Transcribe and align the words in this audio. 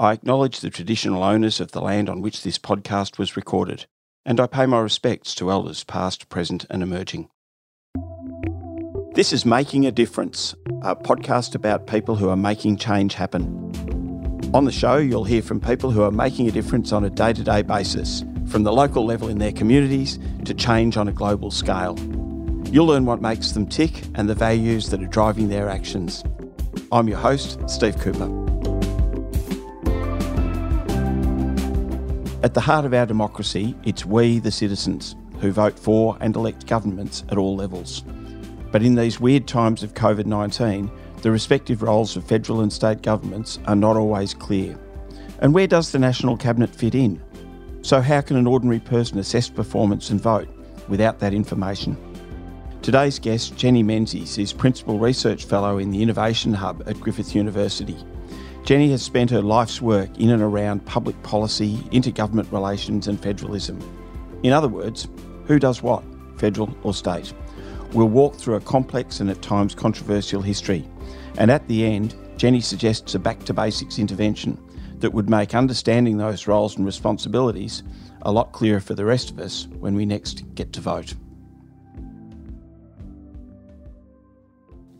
I 0.00 0.12
acknowledge 0.12 0.60
the 0.60 0.70
traditional 0.70 1.24
owners 1.24 1.58
of 1.58 1.72
the 1.72 1.80
land 1.80 2.08
on 2.08 2.22
which 2.22 2.44
this 2.44 2.56
podcast 2.56 3.18
was 3.18 3.36
recorded, 3.36 3.86
and 4.24 4.38
I 4.38 4.46
pay 4.46 4.64
my 4.64 4.78
respects 4.78 5.34
to 5.34 5.50
elders 5.50 5.82
past, 5.82 6.28
present, 6.28 6.64
and 6.70 6.84
emerging. 6.84 7.28
This 9.14 9.32
is 9.32 9.44
Making 9.44 9.86
a 9.86 9.90
Difference, 9.90 10.54
a 10.82 10.94
podcast 10.94 11.56
about 11.56 11.88
people 11.88 12.14
who 12.14 12.28
are 12.28 12.36
making 12.36 12.76
change 12.76 13.14
happen. 13.14 13.48
On 14.54 14.64
the 14.64 14.70
show, 14.70 14.98
you'll 14.98 15.24
hear 15.24 15.42
from 15.42 15.60
people 15.60 15.90
who 15.90 16.02
are 16.02 16.12
making 16.12 16.46
a 16.46 16.52
difference 16.52 16.92
on 16.92 17.02
a 17.02 17.10
day 17.10 17.32
to 17.32 17.42
day 17.42 17.62
basis, 17.62 18.22
from 18.46 18.62
the 18.62 18.72
local 18.72 19.04
level 19.04 19.28
in 19.28 19.38
their 19.38 19.50
communities 19.50 20.20
to 20.44 20.54
change 20.54 20.96
on 20.96 21.08
a 21.08 21.12
global 21.12 21.50
scale. 21.50 21.98
You'll 22.70 22.86
learn 22.86 23.04
what 23.04 23.20
makes 23.20 23.50
them 23.50 23.66
tick 23.66 24.04
and 24.14 24.28
the 24.28 24.36
values 24.36 24.90
that 24.90 25.02
are 25.02 25.08
driving 25.08 25.48
their 25.48 25.68
actions. 25.68 26.22
I'm 26.92 27.08
your 27.08 27.18
host, 27.18 27.68
Steve 27.68 27.98
Cooper. 27.98 28.57
At 32.40 32.54
the 32.54 32.60
heart 32.60 32.84
of 32.84 32.94
our 32.94 33.04
democracy, 33.04 33.74
it's 33.82 34.06
we, 34.06 34.38
the 34.38 34.52
citizens, 34.52 35.16
who 35.40 35.50
vote 35.50 35.76
for 35.76 36.16
and 36.20 36.36
elect 36.36 36.68
governments 36.68 37.24
at 37.30 37.36
all 37.36 37.56
levels. 37.56 38.04
But 38.70 38.84
in 38.84 38.94
these 38.94 39.18
weird 39.18 39.48
times 39.48 39.82
of 39.82 39.94
COVID 39.94 40.24
19, 40.24 40.88
the 41.22 41.32
respective 41.32 41.82
roles 41.82 42.16
of 42.16 42.22
federal 42.22 42.60
and 42.60 42.72
state 42.72 43.02
governments 43.02 43.58
are 43.66 43.74
not 43.74 43.96
always 43.96 44.34
clear. 44.34 44.78
And 45.40 45.52
where 45.52 45.66
does 45.66 45.90
the 45.90 45.98
National 45.98 46.36
Cabinet 46.36 46.72
fit 46.72 46.94
in? 46.94 47.20
So, 47.82 48.00
how 48.00 48.20
can 48.20 48.36
an 48.36 48.46
ordinary 48.46 48.80
person 48.80 49.18
assess 49.18 49.48
performance 49.48 50.10
and 50.10 50.20
vote 50.20 50.48
without 50.86 51.18
that 51.18 51.34
information? 51.34 51.96
Today's 52.82 53.18
guest, 53.18 53.56
Jenny 53.56 53.82
Menzies, 53.82 54.38
is 54.38 54.52
Principal 54.52 55.00
Research 55.00 55.44
Fellow 55.44 55.78
in 55.78 55.90
the 55.90 56.02
Innovation 56.02 56.54
Hub 56.54 56.84
at 56.86 57.00
Griffith 57.00 57.34
University. 57.34 57.96
Jenny 58.68 58.90
has 58.90 59.02
spent 59.02 59.30
her 59.30 59.40
life's 59.40 59.80
work 59.80 60.10
in 60.18 60.28
and 60.28 60.42
around 60.42 60.84
public 60.84 61.22
policy, 61.22 61.78
intergovernment 61.90 62.52
relations, 62.52 63.08
and 63.08 63.18
federalism. 63.18 63.80
In 64.42 64.52
other 64.52 64.68
words, 64.68 65.08
who 65.46 65.58
does 65.58 65.82
what, 65.82 66.04
federal 66.36 66.76
or 66.82 66.92
state? 66.92 67.32
We'll 67.94 68.10
walk 68.10 68.34
through 68.34 68.56
a 68.56 68.60
complex 68.60 69.20
and 69.20 69.30
at 69.30 69.40
times 69.40 69.74
controversial 69.74 70.42
history. 70.42 70.86
And 71.38 71.50
at 71.50 71.66
the 71.66 71.82
end, 71.86 72.14
Jenny 72.36 72.60
suggests 72.60 73.14
a 73.14 73.18
back 73.18 73.42
to 73.44 73.54
basics 73.54 73.98
intervention 73.98 74.62
that 74.98 75.14
would 75.14 75.30
make 75.30 75.54
understanding 75.54 76.18
those 76.18 76.46
roles 76.46 76.76
and 76.76 76.84
responsibilities 76.84 77.82
a 78.20 78.32
lot 78.32 78.52
clearer 78.52 78.80
for 78.80 78.92
the 78.92 79.06
rest 79.06 79.30
of 79.30 79.38
us 79.38 79.66
when 79.78 79.94
we 79.94 80.04
next 80.04 80.44
get 80.54 80.74
to 80.74 80.82
vote. 80.82 81.14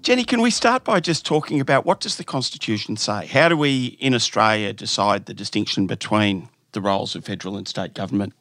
Jenny, 0.09 0.25
can 0.25 0.41
we 0.41 0.51
start 0.51 0.85
by 0.85 1.01
just 1.01 1.27
talking 1.27 1.61
about 1.61 1.85
what 1.85 2.01
does 2.01 2.17
the 2.17 2.25
Constitution 2.25 2.97
say? 2.97 3.27
How 3.27 3.51
do 3.51 3.59
we 3.59 3.99
in 4.01 4.15
Australia 4.15 4.73
decide 4.73 5.27
the 5.27 5.35
distinction 5.35 5.87
between 5.87 6.49
the 6.73 6.81
roles 6.81 7.15
of 7.15 7.27
federal 7.27 7.59
and 7.59 7.69
state 7.69 7.93
government? 7.93 8.33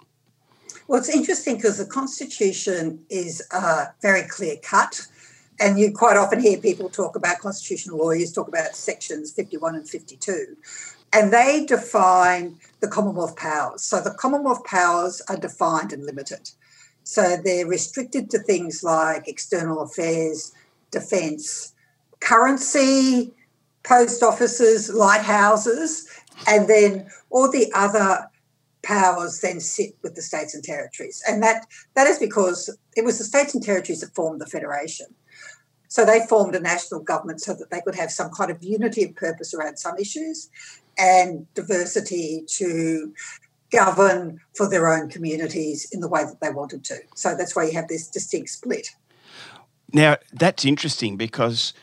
Well, 0.88 0.98
it's 0.98 1.10
interesting 1.10 1.58
because 1.58 1.78
the 1.78 1.86
Constitution 1.86 3.04
is 3.10 3.46
very 4.02 4.22
clear 4.30 4.56
cut. 4.64 5.08
And 5.60 5.78
you 5.78 5.92
quite 5.92 6.16
often 6.16 6.40
hear 6.40 6.58
people 6.58 6.88
talk 6.88 7.18
about 7.18 7.40
constitutional 7.40 7.98
lawyers 7.98 8.32
talk 8.32 8.48
about 8.48 8.74
sections 8.74 9.34
51 9.34 9.76
and 9.76 9.90
52. 9.90 10.56
And 11.12 11.34
they 11.34 11.66
define 11.66 12.56
the 12.80 12.88
Commonwealth 12.88 13.36
powers. 13.36 13.82
So 13.82 14.00
the 14.00 14.12
Commonwealth 14.12 14.64
powers 14.64 15.22
are 15.28 15.36
defined 15.36 15.92
and 15.92 16.06
limited. 16.06 16.50
So 17.04 17.36
they're 17.36 17.68
restricted 17.68 18.30
to 18.30 18.40
things 18.40 18.86
like 18.86 19.28
external 19.28 19.82
affairs, 19.82 20.54
defence, 20.92 21.74
currency, 22.20 23.34
post 23.84 24.24
offices, 24.24 24.94
lighthouses, 24.94 26.08
and 26.48 26.68
then 26.68 27.08
all 27.30 27.52
the 27.52 27.72
other 27.74 28.30
powers 28.84 29.42
then 29.42 29.60
sit 29.60 29.98
with 30.04 30.16
the 30.16 30.22
states 30.22 30.54
and 30.54 30.64
territories. 30.64 31.22
And 31.28 31.42
that, 31.44 31.66
that 31.96 32.08
is 32.08 32.20
because 32.20 32.76
it 32.96 33.04
was 33.04 33.18
the 33.18 33.24
states 33.24 33.54
and 33.54 33.64
territories 33.64 34.02
that 34.02 34.16
formed 34.16 34.40
the 34.40 34.46
Federation. 34.46 35.08
So 35.90 36.06
they 36.06 36.26
formed 36.28 36.56
a 36.56 36.60
national 36.60 37.02
government 37.02 37.42
so 37.42 37.54
that 37.54 37.70
they 37.70 37.82
could 37.82 37.96
have 37.96 38.12
some 38.12 38.30
kind 38.32 38.52
of 38.52 38.64
unity 38.64 39.04
of 39.04 39.16
purpose 39.16 39.54
around 39.54 39.78
some 39.78 39.98
issues 39.98 40.50
and 40.98 41.52
diversity 41.54 42.44
to 42.48 43.14
govern 43.72 44.40
for 44.56 44.70
their 44.70 44.88
own 44.88 45.10
communities 45.10 45.88
in 45.92 46.00
the 46.00 46.08
way 46.08 46.24
that 46.24 46.40
they 46.42 46.50
wanted 46.50 46.84
to. 46.86 46.98
So 47.16 47.36
that's 47.36 47.56
why 47.56 47.66
you 47.66 47.74
have 47.74 47.88
this 47.88 48.08
distinct 48.08 48.50
split. 48.50 48.90
Now, 49.94 50.18
that's 50.34 50.66
interesting 50.66 51.18
because 51.18 51.74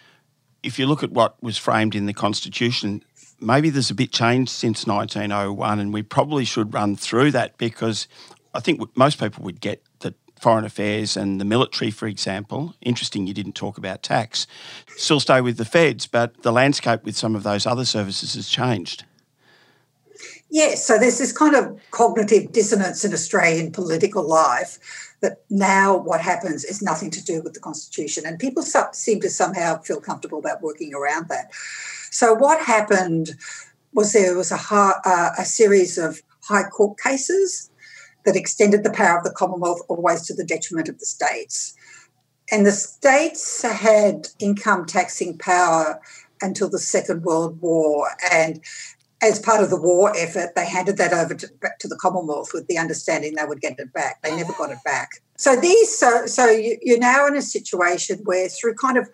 if 0.62 0.78
you 0.78 0.86
look 0.86 1.02
at 1.02 1.10
what 1.10 1.42
was 1.42 1.58
framed 1.58 1.94
in 1.94 2.06
the 2.06 2.14
Constitution, 2.14 3.04
maybe 3.40 3.70
there's 3.70 3.90
a 3.90 3.94
bit 3.94 4.12
changed 4.12 4.50
since 4.50 4.86
1901, 4.86 5.78
and 5.78 5.92
we 5.92 6.02
probably 6.02 6.44
should 6.44 6.74
run 6.74 6.96
through 6.96 7.30
that 7.32 7.56
because 7.58 8.08
I 8.52 8.60
think 8.60 8.80
most 8.96 9.18
people 9.18 9.44
would 9.44 9.60
get 9.60 9.82
that 10.00 10.14
foreign 10.40 10.64
affairs 10.64 11.16
and 11.16 11.40
the 11.40 11.44
military, 11.44 11.90
for 11.90 12.06
example, 12.06 12.74
interesting 12.82 13.26
you 13.26 13.34
didn't 13.34 13.54
talk 13.54 13.78
about 13.78 14.02
tax, 14.02 14.46
still 14.96 15.20
stay 15.20 15.40
with 15.40 15.56
the 15.56 15.64
feds, 15.64 16.06
but 16.06 16.42
the 16.42 16.52
landscape 16.52 17.04
with 17.04 17.16
some 17.16 17.34
of 17.34 17.42
those 17.42 17.66
other 17.66 17.84
services 17.84 18.34
has 18.34 18.48
changed. 18.48 19.04
Yes, 20.54 20.86
so 20.86 21.00
there's 21.00 21.18
this 21.18 21.32
kind 21.32 21.56
of 21.56 21.80
cognitive 21.90 22.52
dissonance 22.52 23.04
in 23.04 23.12
Australian 23.12 23.72
political 23.72 24.22
life 24.22 24.78
that 25.20 25.38
now 25.50 25.96
what 25.96 26.20
happens 26.20 26.64
is 26.64 26.80
nothing 26.80 27.10
to 27.10 27.24
do 27.24 27.42
with 27.42 27.54
the 27.54 27.58
Constitution. 27.60 28.22
And 28.24 28.38
people 28.38 28.62
seem 28.62 29.20
to 29.22 29.30
somehow 29.30 29.80
feel 29.80 30.00
comfortable 30.00 30.38
about 30.38 30.62
working 30.62 30.94
around 30.94 31.28
that. 31.28 31.52
So 32.12 32.34
what 32.34 32.64
happened 32.64 33.30
was 33.94 34.12
there 34.12 34.36
was 34.36 34.52
a, 34.52 34.60
uh, 34.70 35.30
a 35.36 35.44
series 35.44 35.98
of 35.98 36.22
high 36.44 36.68
court 36.68 37.00
cases 37.00 37.68
that 38.24 38.36
extended 38.36 38.84
the 38.84 38.92
power 38.92 39.18
of 39.18 39.24
the 39.24 39.32
Commonwealth 39.32 39.80
always 39.88 40.24
to 40.28 40.34
the 40.34 40.44
detriment 40.44 40.88
of 40.88 41.00
the 41.00 41.06
states. 41.06 41.74
And 42.52 42.64
the 42.64 42.70
states 42.70 43.62
had 43.62 44.28
income 44.38 44.86
taxing 44.86 45.36
power 45.36 46.00
until 46.40 46.68
the 46.68 46.78
Second 46.78 47.22
World 47.24 47.60
War. 47.60 48.08
And 48.30 48.60
as 49.24 49.38
part 49.38 49.62
of 49.62 49.70
the 49.70 49.80
war 49.80 50.12
effort, 50.16 50.54
they 50.54 50.66
handed 50.66 50.96
that 50.98 51.12
over 51.12 51.34
to, 51.34 51.48
to 51.80 51.88
the 51.88 51.96
Commonwealth 51.96 52.50
with 52.52 52.66
the 52.66 52.78
understanding 52.78 53.34
they 53.34 53.44
would 53.44 53.60
get 53.60 53.78
it 53.78 53.92
back. 53.92 54.22
They 54.22 54.36
never 54.36 54.52
got 54.52 54.70
it 54.70 54.78
back. 54.84 55.10
So 55.36 55.56
these, 55.56 55.96
so 55.96 56.26
so 56.26 56.46
you, 56.46 56.78
you're 56.82 56.98
now 56.98 57.26
in 57.26 57.36
a 57.36 57.42
situation 57.42 58.20
where 58.24 58.48
through 58.48 58.74
kind 58.74 58.98
of 58.98 59.08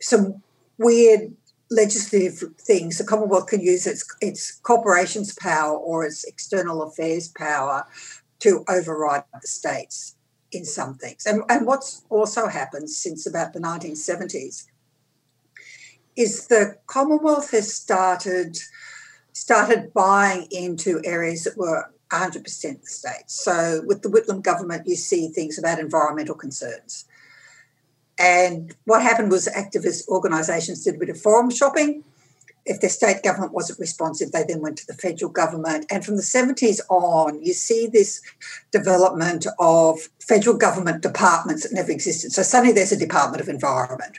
some 0.00 0.42
weird 0.78 1.34
legislative 1.70 2.42
things, 2.58 2.98
the 2.98 3.04
Commonwealth 3.04 3.48
can 3.48 3.60
use 3.60 3.86
its 3.86 4.04
its 4.20 4.52
corporations 4.62 5.34
power 5.34 5.76
or 5.76 6.04
its 6.04 6.24
external 6.24 6.82
affairs 6.82 7.28
power 7.28 7.84
to 8.40 8.64
override 8.68 9.24
the 9.40 9.46
states 9.46 10.16
in 10.52 10.64
some 10.64 10.94
things. 10.94 11.26
And, 11.26 11.42
and 11.48 11.66
what's 11.66 12.04
also 12.10 12.46
happened 12.46 12.90
since 12.90 13.26
about 13.26 13.52
the 13.52 13.60
1970s 13.60 14.66
is 16.16 16.46
the 16.48 16.76
Commonwealth 16.86 17.50
has 17.52 17.72
started 17.72 18.58
started 19.32 19.92
buying 19.94 20.46
into 20.50 21.00
areas 21.04 21.44
that 21.44 21.56
were 21.56 21.90
100% 22.12 22.42
the 22.44 22.86
states. 22.86 23.42
So 23.42 23.82
with 23.86 24.02
the 24.02 24.08
Whitlam 24.08 24.42
government, 24.42 24.86
you 24.86 24.96
see 24.96 25.28
things 25.28 25.58
about 25.58 25.78
environmental 25.78 26.34
concerns. 26.34 27.06
And 28.18 28.74
what 28.84 29.02
happened 29.02 29.30
was 29.30 29.48
activist 29.48 30.06
organisations 30.08 30.84
did 30.84 30.96
a 30.96 30.98
bit 30.98 31.08
of 31.08 31.20
forum 31.20 31.50
shopping. 31.50 32.04
If 32.64 32.80
their 32.80 32.90
state 32.90 33.24
government 33.24 33.52
wasn't 33.52 33.80
responsive, 33.80 34.30
they 34.30 34.44
then 34.44 34.60
went 34.60 34.76
to 34.78 34.86
the 34.86 34.94
federal 34.94 35.30
government. 35.32 35.86
And 35.90 36.04
from 36.04 36.16
the 36.16 36.22
70s 36.22 36.78
on, 36.88 37.42
you 37.42 37.54
see 37.54 37.88
this 37.88 38.20
development 38.70 39.46
of 39.58 39.98
federal 40.20 40.56
government 40.56 41.02
departments 41.02 41.64
that 41.64 41.72
never 41.72 41.90
existed. 41.90 42.30
So 42.32 42.42
suddenly 42.42 42.72
there's 42.72 42.92
a 42.92 42.96
Department 42.96 43.40
of 43.40 43.48
Environment, 43.48 44.18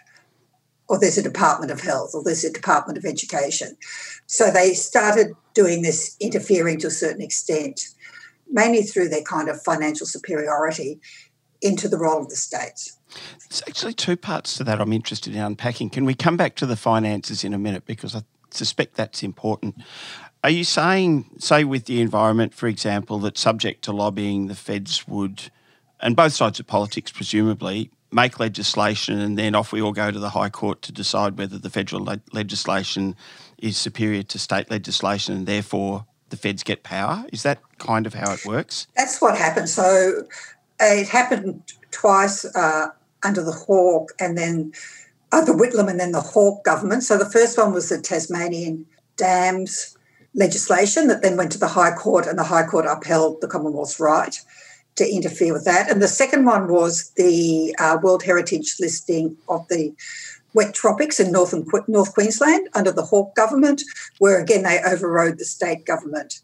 or 0.88 1.00
there's 1.00 1.18
a 1.18 1.24
Department 1.24 1.72
of 1.72 1.82
Health, 1.82 2.12
or 2.14 2.24
there's 2.24 2.44
a 2.44 2.52
Department 2.52 2.98
of 2.98 3.06
Education. 3.06 3.78
So 4.28 4.52
they 4.52 4.74
started 4.74 5.34
doing 5.54 5.82
this 5.82 6.16
interfering 6.20 6.80
to 6.80 6.88
a 6.88 6.91
certain 6.91 7.22
extent, 7.22 7.90
mainly 8.52 8.82
through 8.82 9.09
their 9.09 9.24
kind 9.24 9.50
of 9.50 9.62
financial 9.62 10.06
superiority 10.06 11.00
into 11.62 11.88
the 11.88 11.97
role 11.97 12.22
of 12.22 12.30
the 12.30 12.35
states. 12.35 12.97
There's 13.50 13.64
actually 13.68 13.94
two 13.94 14.18
parts 14.18 14.58
to 14.58 14.64
that 14.66 14.82
I'm 14.82 14.91
interested 14.91 15.35
in 15.35 15.41
unpacking. 15.41 15.90
Can 15.91 16.03
we 16.03 16.16
come 16.16 16.35
back 16.35 16.56
to 16.56 16.66
the 16.66 16.76
finances 16.76 17.44
in 17.44 17.53
a 17.53 17.59
minute 17.59 17.86
because 17.86 18.16
I 18.16 18.24
suspect 18.56 18.96
that's 18.96 19.24
important. 19.24 19.76
Are 20.44 20.50
you 20.50 20.64
saying, 20.64 21.29
say, 21.40 21.64
with 21.64 21.86
the 21.86 22.02
environment, 22.02 22.53
for 22.53 22.68
example, 22.68 23.20
that 23.20 23.38
subject 23.38 23.84
to 23.86 23.91
lobbying, 23.91 24.47
the 24.47 24.56
feds 24.56 25.08
would, 25.08 25.50
and 26.02 26.16
both 26.16 26.34
sides 26.34 26.59
of 26.59 26.68
politics 26.68 27.12
presumably, 27.12 27.91
make 28.14 28.40
legislation 28.40 29.20
and 29.20 29.38
then 29.38 29.56
off 29.56 29.72
we 29.72 29.82
all 29.82 29.92
go 29.92 30.12
to 30.12 30.20
the 30.20 30.30
High 30.30 30.50
Court 30.50 30.82
to 30.84 30.92
decide 30.92 31.38
whether 31.38 31.58
the 31.58 31.70
federal 31.70 32.04
le- 32.04 32.22
legislation 32.32 33.16
is 33.58 33.78
superior 33.78 34.24
to 34.24 34.40
state 34.40 34.70
legislation 34.70 35.36
and 35.36 35.48
therefore 35.48 36.06
the 36.30 36.38
feds 36.38 36.64
get 36.64 36.84
power? 36.84 37.26
Is 37.32 37.44
that 37.44 37.60
kind 37.78 38.08
of 38.08 38.14
how 38.14 38.34
it 38.34 38.46
works? 38.46 38.88
That's 38.96 39.22
what 39.22 39.38
happened. 39.38 39.70
So 39.70 40.24
it 40.80 41.08
happened 41.08 41.62
twice 41.92 42.46
uh, 42.56 42.90
under 43.24 43.44
the 43.44 43.52
Hawke 43.52 44.12
and 44.20 44.38
then 44.38 44.74
uh, 45.32 45.44
the 45.44 45.54
Whitlam 45.54 45.90
and 45.90 46.00
then 46.00 46.12
the 46.12 46.22
Hawke 46.22 46.64
government. 46.64 47.04
So 47.04 47.18
the 47.18 47.30
first 47.30 47.58
one 47.58 47.74
was 47.74 47.90
the 47.90 48.00
Tasmanian 48.00 48.86
dams 49.18 49.98
legislation 50.36 51.08
that 51.08 51.22
then 51.22 51.38
went 51.38 51.52
to 51.52 51.60
the 51.60 51.68
High 51.68 51.94
Court, 51.94 52.26
and 52.26 52.38
the 52.38 52.44
High 52.44 52.66
Court 52.66 52.86
upheld 52.88 53.42
the 53.42 53.48
Commonwealth's 53.48 54.00
right 54.00 54.40
to 54.95 55.09
interfere 55.09 55.53
with 55.53 55.66
that. 55.66 55.90
And 55.90 56.01
the 56.01 56.07
second 56.07 56.45
one 56.45 56.67
was 56.67 57.11
the 57.16 57.75
uh, 57.79 57.97
World 58.01 58.23
Heritage 58.23 58.75
listing 58.79 59.37
of 59.49 59.67
the 59.69 59.93
wet 60.53 60.73
tropics 60.73 61.19
in 61.19 61.31
northern 61.31 61.66
North 61.87 62.13
Queensland 62.13 62.69
under 62.75 62.91
the 62.91 63.03
Hawke 63.03 63.35
government, 63.35 63.81
where 64.19 64.40
again 64.40 64.63
they 64.63 64.79
overrode 64.85 65.40
the 65.40 65.45
state 65.45 65.85
government 65.85 66.41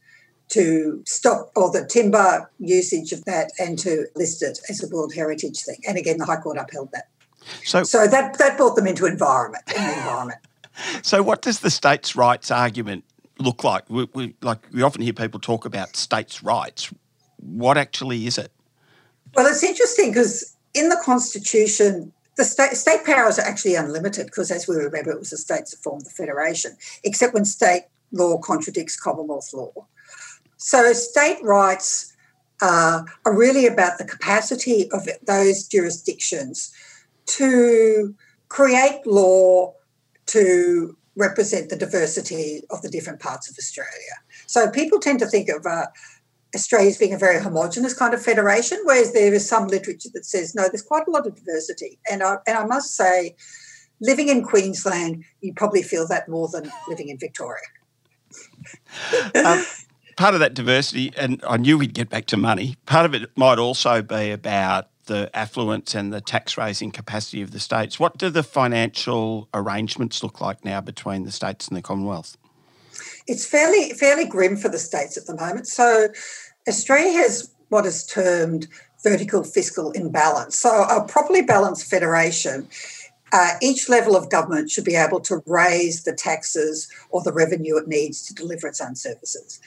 to 0.50 1.04
stop 1.06 1.52
all 1.56 1.72
the 1.72 1.86
timber 1.86 2.50
usage 2.60 3.12
of 3.12 3.24
that 3.26 3.52
and 3.60 3.78
to 3.80 4.08
list 4.16 4.42
it 4.42 4.60
as 4.68 4.84
a 4.84 4.88
World 4.94 5.14
Heritage 5.14 5.62
thing. 5.62 5.78
And 5.88 5.98
again, 5.98 6.18
the 6.18 6.26
High 6.26 6.38
Court 6.38 6.58
upheld 6.58 6.90
that. 6.92 7.08
So, 7.64 7.84
so 7.84 8.08
that 8.08 8.38
that 8.40 8.58
brought 8.58 8.76
them 8.76 8.88
into 8.88 9.06
environment. 9.06 9.64
In 9.76 9.82
the 9.82 9.98
environment. 9.98 10.40
So, 11.02 11.22
what 11.22 11.42
does 11.42 11.60
the 11.60 11.70
states' 11.70 12.16
rights 12.16 12.52
argument 12.52 13.04
look 13.38 13.66
like? 13.66 13.90
We, 13.90 14.08
we, 14.14 14.34
like 14.42 14.66
we 14.72 14.82
often 14.82 15.02
hear 15.02 15.12
people 15.12 15.38
talk 15.38 15.66
about 15.66 15.98
states' 15.98 16.42
rights. 16.42 16.94
What 17.42 17.78
actually 17.78 18.28
is 18.28 18.38
it? 18.38 18.52
Well, 19.36 19.46
it's 19.48 19.64
interesting 19.64 20.12
because 20.12 20.56
in 20.74 20.90
the 20.90 21.02
Constitution, 21.04 22.12
the 22.36 22.46
state, 22.46 22.72
state 22.72 23.06
powers 23.06 23.38
are 23.38 23.46
actually 23.46 23.76
unlimited 23.76 24.28
because, 24.28 24.50
as 24.50 24.68
we 24.68 24.76
remember, 24.76 25.12
it 25.12 25.20
was 25.20 25.30
the 25.30 25.38
states 25.38 25.72
that 25.72 25.84
formed 25.84 26.06
the 26.06 26.10
federation, 26.10 26.78
except 27.04 27.34
when 27.34 27.46
state 27.46 27.84
law 28.12 28.38
contradicts 28.38 29.00
Commonwealth 29.00 29.54
law. 29.54 29.74
So, 30.58 30.94
state 30.94 31.42
rights 31.44 32.16
uh, 32.62 33.04
are 33.26 33.38
really 33.38 33.66
about 33.66 33.98
the 33.98 34.06
capacity 34.06 34.90
of 34.92 35.08
those 35.26 35.68
jurisdictions 35.68 36.74
to 37.26 38.16
create 38.48 39.06
law 39.06 39.74
to 40.28 40.96
represent 41.16 41.70
the 41.70 41.76
diversity 41.76 42.62
of 42.70 42.82
the 42.82 42.90
different 42.90 43.20
parts 43.20 43.50
of 43.50 43.58
Australia. 43.58 44.16
So, 44.48 44.70
people 44.70 45.00
tend 45.00 45.20
to 45.20 45.28
think 45.28 45.50
of 45.50 45.66
uh, 45.66 45.88
Australia 46.56 46.90
as 46.90 46.98
being 46.98 47.14
a 47.14 47.18
very 47.18 47.42
homogenous 47.42 47.94
kind 47.94 48.14
of 48.14 48.22
federation, 48.22 48.80
whereas 48.84 49.14
there 49.14 49.34
is 49.34 49.48
some 49.48 49.68
literature 49.68 50.10
that 50.14 50.26
says 50.26 50.56
no, 50.56 50.68
there's 50.68 50.82
quite 50.82 51.08
a 51.08 51.12
lot 51.12 51.28
of 51.28 51.36
diversity. 51.36 52.00
And 52.10 52.24
I, 52.24 52.38
and 52.48 52.58
I 52.58 52.66
must 52.66 52.96
say, 52.96 53.36
living 54.02 54.30
in 54.30 54.44
Queensland, 54.44 55.24
you 55.42 55.54
probably 55.54 55.84
feel 55.84 56.08
that 56.08 56.28
more 56.28 56.48
than 56.48 56.72
living 56.88 57.10
in 57.10 57.18
Victoria. 57.18 57.62
um, 59.36 59.64
part 60.16 60.34
of 60.34 60.40
that 60.40 60.54
diversity, 60.54 61.14
and 61.16 61.44
I 61.48 61.58
knew 61.58 61.78
we'd 61.78 61.94
get 61.94 62.10
back 62.10 62.26
to 62.28 62.38
money, 62.38 62.76
part 62.86 63.06
of 63.06 63.14
it 63.14 63.30
might 63.38 63.60
also 63.60 64.02
be 64.02 64.32
about 64.32 64.90
the 65.06 65.30
affluence 65.34 65.96
and 65.96 66.14
the 66.14 66.22
tax 66.22 66.58
raising 66.58 66.92
capacity 66.92 67.42
of 67.42 67.52
the 67.52 67.60
states. 67.60 68.00
What 68.00 68.18
do 68.18 68.30
the 68.30 68.44
financial 68.44 69.50
arrangements 69.54 70.24
look 70.24 70.40
like 70.40 70.64
now 70.64 70.82
between 70.82 71.24
the 71.24 71.32
states 71.32 71.68
and 71.68 71.76
the 71.76 71.82
Commonwealth? 71.82 72.38
It's 73.30 73.46
fairly 73.46 73.94
fairly 73.94 74.26
grim 74.26 74.58
for 74.58 74.70
the 74.70 74.80
states 74.80 75.18
at 75.18 75.26
the 75.28 75.36
moment. 75.36 75.68
So 75.68 76.10
Australia 76.68 77.14
has 77.20 77.52
what 77.70 77.86
is 77.86 78.06
termed 78.06 78.68
vertical 79.04 79.44
fiscal 79.44 79.92
imbalance. 79.92 80.58
So 80.60 80.84
a 80.84 81.06
properly 81.08 81.42
balanced 81.42 81.90
federation. 81.90 82.68
Uh, 83.32 83.54
each 83.62 83.88
level 83.88 84.16
of 84.16 84.32
government 84.32 84.72
should 84.72 84.84
be 84.84 84.96
able 84.96 85.20
to 85.20 85.44
raise 85.46 86.04
the 86.04 86.14
taxes 86.14 86.92
or 87.12 87.22
the 87.22 87.32
revenue 87.32 87.78
it 87.78 87.88
needs 87.88 88.26
to 88.26 88.34
deliver 88.34 88.68
its 88.68 88.82
own 88.82 88.96
services. 88.96 89.62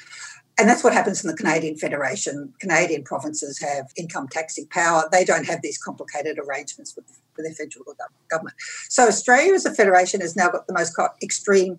And 0.58 0.68
that's 0.68 0.84
what 0.84 0.92
happens 0.92 1.24
in 1.24 1.30
the 1.30 1.36
Canadian 1.36 1.76
Federation. 1.76 2.52
Canadian 2.60 3.04
provinces 3.04 3.58
have 3.60 3.90
income 3.96 4.28
taxing 4.28 4.66
power. 4.66 5.04
They 5.10 5.24
don't 5.24 5.46
have 5.46 5.62
these 5.62 5.78
complicated 5.78 6.38
arrangements 6.38 6.94
with, 6.94 7.06
with 7.36 7.46
their 7.46 7.54
federal 7.54 7.96
government. 8.30 8.56
So 8.88 9.06
Australia 9.06 9.54
as 9.54 9.64
a 9.64 9.74
federation 9.74 10.20
has 10.20 10.36
now 10.36 10.50
got 10.50 10.66
the 10.66 10.74
most 10.74 10.94
extreme 11.22 11.78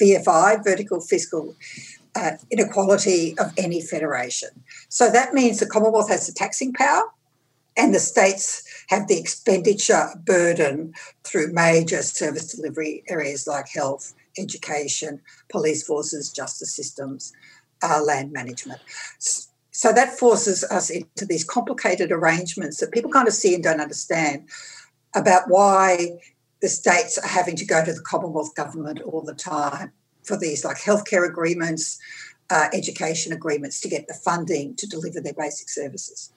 VFI, 0.00 0.62
vertical 0.62 1.00
fiscal 1.00 1.56
uh, 2.14 2.32
inequality 2.50 3.36
of 3.38 3.52
any 3.56 3.80
federation. 3.80 4.50
So 4.88 5.10
that 5.10 5.34
means 5.34 5.58
the 5.58 5.66
Commonwealth 5.66 6.10
has 6.10 6.26
the 6.26 6.32
taxing 6.32 6.72
power 6.72 7.04
and 7.76 7.94
the 7.94 8.00
states 8.00 8.62
have 8.88 9.08
the 9.08 9.18
expenditure 9.18 10.10
burden 10.24 10.94
through 11.24 11.52
major 11.52 12.02
service 12.02 12.52
delivery 12.52 13.02
areas 13.08 13.46
like 13.46 13.68
health, 13.68 14.14
education, 14.38 15.20
police 15.50 15.82
forces, 15.82 16.30
justice 16.30 16.74
systems, 16.74 17.32
uh, 17.82 18.00
land 18.02 18.32
management. 18.32 18.80
So 19.18 19.92
that 19.92 20.18
forces 20.18 20.64
us 20.64 20.90
into 20.90 21.24
these 21.26 21.44
complicated 21.44 22.12
arrangements 22.12 22.78
that 22.78 22.92
people 22.92 23.10
kind 23.10 23.26
of 23.26 23.34
see 23.34 23.54
and 23.54 23.64
don't 23.64 23.80
understand 23.80 24.48
about 25.14 25.48
why 25.48 26.18
the 26.60 26.68
states 26.68 27.18
are 27.18 27.28
having 27.28 27.56
to 27.56 27.66
go 27.66 27.84
to 27.84 27.92
the 27.92 28.00
Commonwealth 28.00 28.54
government 28.54 29.00
all 29.02 29.22
the 29.22 29.34
time 29.34 29.92
for 30.22 30.38
these 30.38 30.64
like 30.64 30.76
healthcare 30.76 31.28
agreements, 31.28 31.98
uh, 32.50 32.68
education 32.72 33.32
agreements 33.32 33.80
to 33.80 33.88
get 33.88 34.06
the 34.06 34.14
funding 34.14 34.74
to 34.76 34.86
deliver 34.86 35.20
their 35.20 35.34
basic 35.34 35.68
services. 35.68 36.32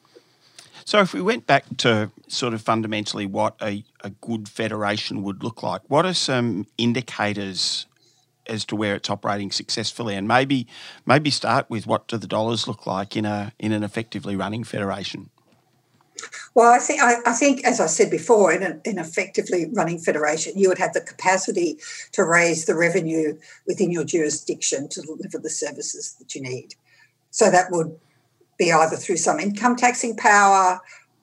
So, 0.83 0.99
if 0.99 1.13
we 1.13 1.21
went 1.21 1.47
back 1.47 1.65
to 1.77 2.11
sort 2.27 2.53
of 2.53 2.61
fundamentally 2.61 3.25
what 3.25 3.55
a, 3.61 3.83
a 4.03 4.09
good 4.09 4.47
federation 4.47 5.23
would 5.23 5.43
look 5.43 5.63
like, 5.63 5.81
what 5.87 6.05
are 6.05 6.13
some 6.13 6.67
indicators 6.77 7.85
as 8.47 8.65
to 8.65 8.75
where 8.75 8.95
it's 8.95 9.09
operating 9.09 9.51
successfully, 9.51 10.15
and 10.15 10.27
maybe 10.27 10.67
maybe 11.05 11.29
start 11.29 11.69
with 11.69 11.87
what 11.87 12.07
do 12.07 12.17
the 12.17 12.27
dollars 12.27 12.67
look 12.67 12.85
like 12.85 13.15
in 13.15 13.25
a 13.25 13.53
in 13.59 13.71
an 13.71 13.83
effectively 13.83 14.35
running 14.35 14.63
federation? 14.63 15.29
Well, 16.53 16.71
I 16.71 16.79
think 16.79 17.01
I, 17.01 17.15
I, 17.25 17.33
think, 17.33 17.65
as 17.65 17.79
I 17.79 17.87
said 17.87 18.09
before, 18.09 18.51
in 18.51 18.63
an 18.63 18.81
effectively 18.85 19.65
running 19.73 19.99
federation, 19.99 20.57
you 20.57 20.69
would 20.69 20.77
have 20.77 20.93
the 20.93 21.01
capacity 21.01 21.77
to 22.13 22.23
raise 22.23 22.65
the 22.65 22.75
revenue 22.75 23.37
within 23.67 23.91
your 23.91 24.05
jurisdiction 24.05 24.87
to 24.89 25.01
deliver 25.01 25.37
the 25.37 25.49
services 25.49 26.15
that 26.19 26.33
you 26.33 26.41
need. 26.41 26.75
So 27.31 27.51
that 27.51 27.71
would 27.71 27.99
be 28.57 28.71
either 28.71 28.95
through 28.95 29.17
some 29.17 29.39
income 29.39 29.75
taxing 29.75 30.15
power 30.15 30.79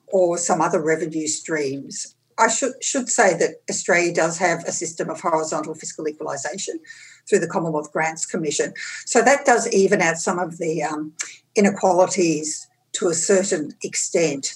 or 0.07 0.37
some 0.37 0.61
other 0.61 0.81
revenue 0.81 1.27
streams. 1.27 2.15
I 2.37 2.47
should 2.47 2.83
should 2.83 3.09
say 3.09 3.35
that 3.37 3.61
Australia 3.69 4.13
does 4.13 4.37
have 4.37 4.63
a 4.65 4.71
system 4.71 5.09
of 5.09 5.21
horizontal 5.21 5.73
fiscal 5.73 6.07
equalisation 6.07 6.79
through 7.27 7.39
the 7.39 7.47
Commonwealth 7.47 7.91
Grants 7.91 8.25
Commission. 8.25 8.73
So 9.05 9.21
that 9.21 9.45
does 9.45 9.71
even 9.73 10.01
out 10.01 10.17
some 10.17 10.39
of 10.39 10.57
the 10.57 10.83
um, 10.83 11.13
inequalities 11.55 12.67
to 12.93 13.07
a 13.07 13.13
certain 13.13 13.73
extent 13.83 14.55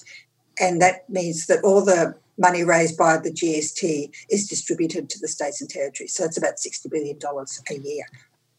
and 0.60 0.80
that 0.80 1.08
means 1.08 1.46
that 1.46 1.62
all 1.62 1.84
the 1.84 2.14
money 2.36 2.64
raised 2.64 2.96
by 2.96 3.16
the 3.16 3.30
GST 3.30 4.10
is 4.30 4.46
distributed 4.46 5.10
to 5.10 5.18
the 5.18 5.28
states 5.28 5.60
and 5.60 5.68
territories. 5.68 6.14
So 6.14 6.24
it's 6.24 6.38
about 6.38 6.56
$60 6.56 6.90
billion 6.90 7.18
a 7.22 7.74
year. 7.74 8.04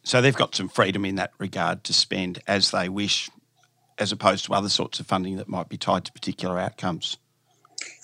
So 0.04 0.22
they've 0.22 0.36
got 0.36 0.56
some 0.56 0.70
freedom 0.70 1.06
in 1.06 1.16
that 1.16 1.32
regard 1.38 1.84
to 1.86 1.94
spend 1.94 2.42
as 2.48 2.72
they 2.72 2.90
wish, 2.90 3.30
as 3.98 4.12
opposed 4.12 4.46
to 4.46 4.54
other 4.54 4.70
sorts 4.70 5.00
of 5.00 5.08
funding 5.08 5.38
that 5.38 5.48
might 5.48 5.70
be 5.70 5.78
tied 5.78 6.06
to 6.06 6.12
particular 6.12 6.60
outcomes. 6.60 7.18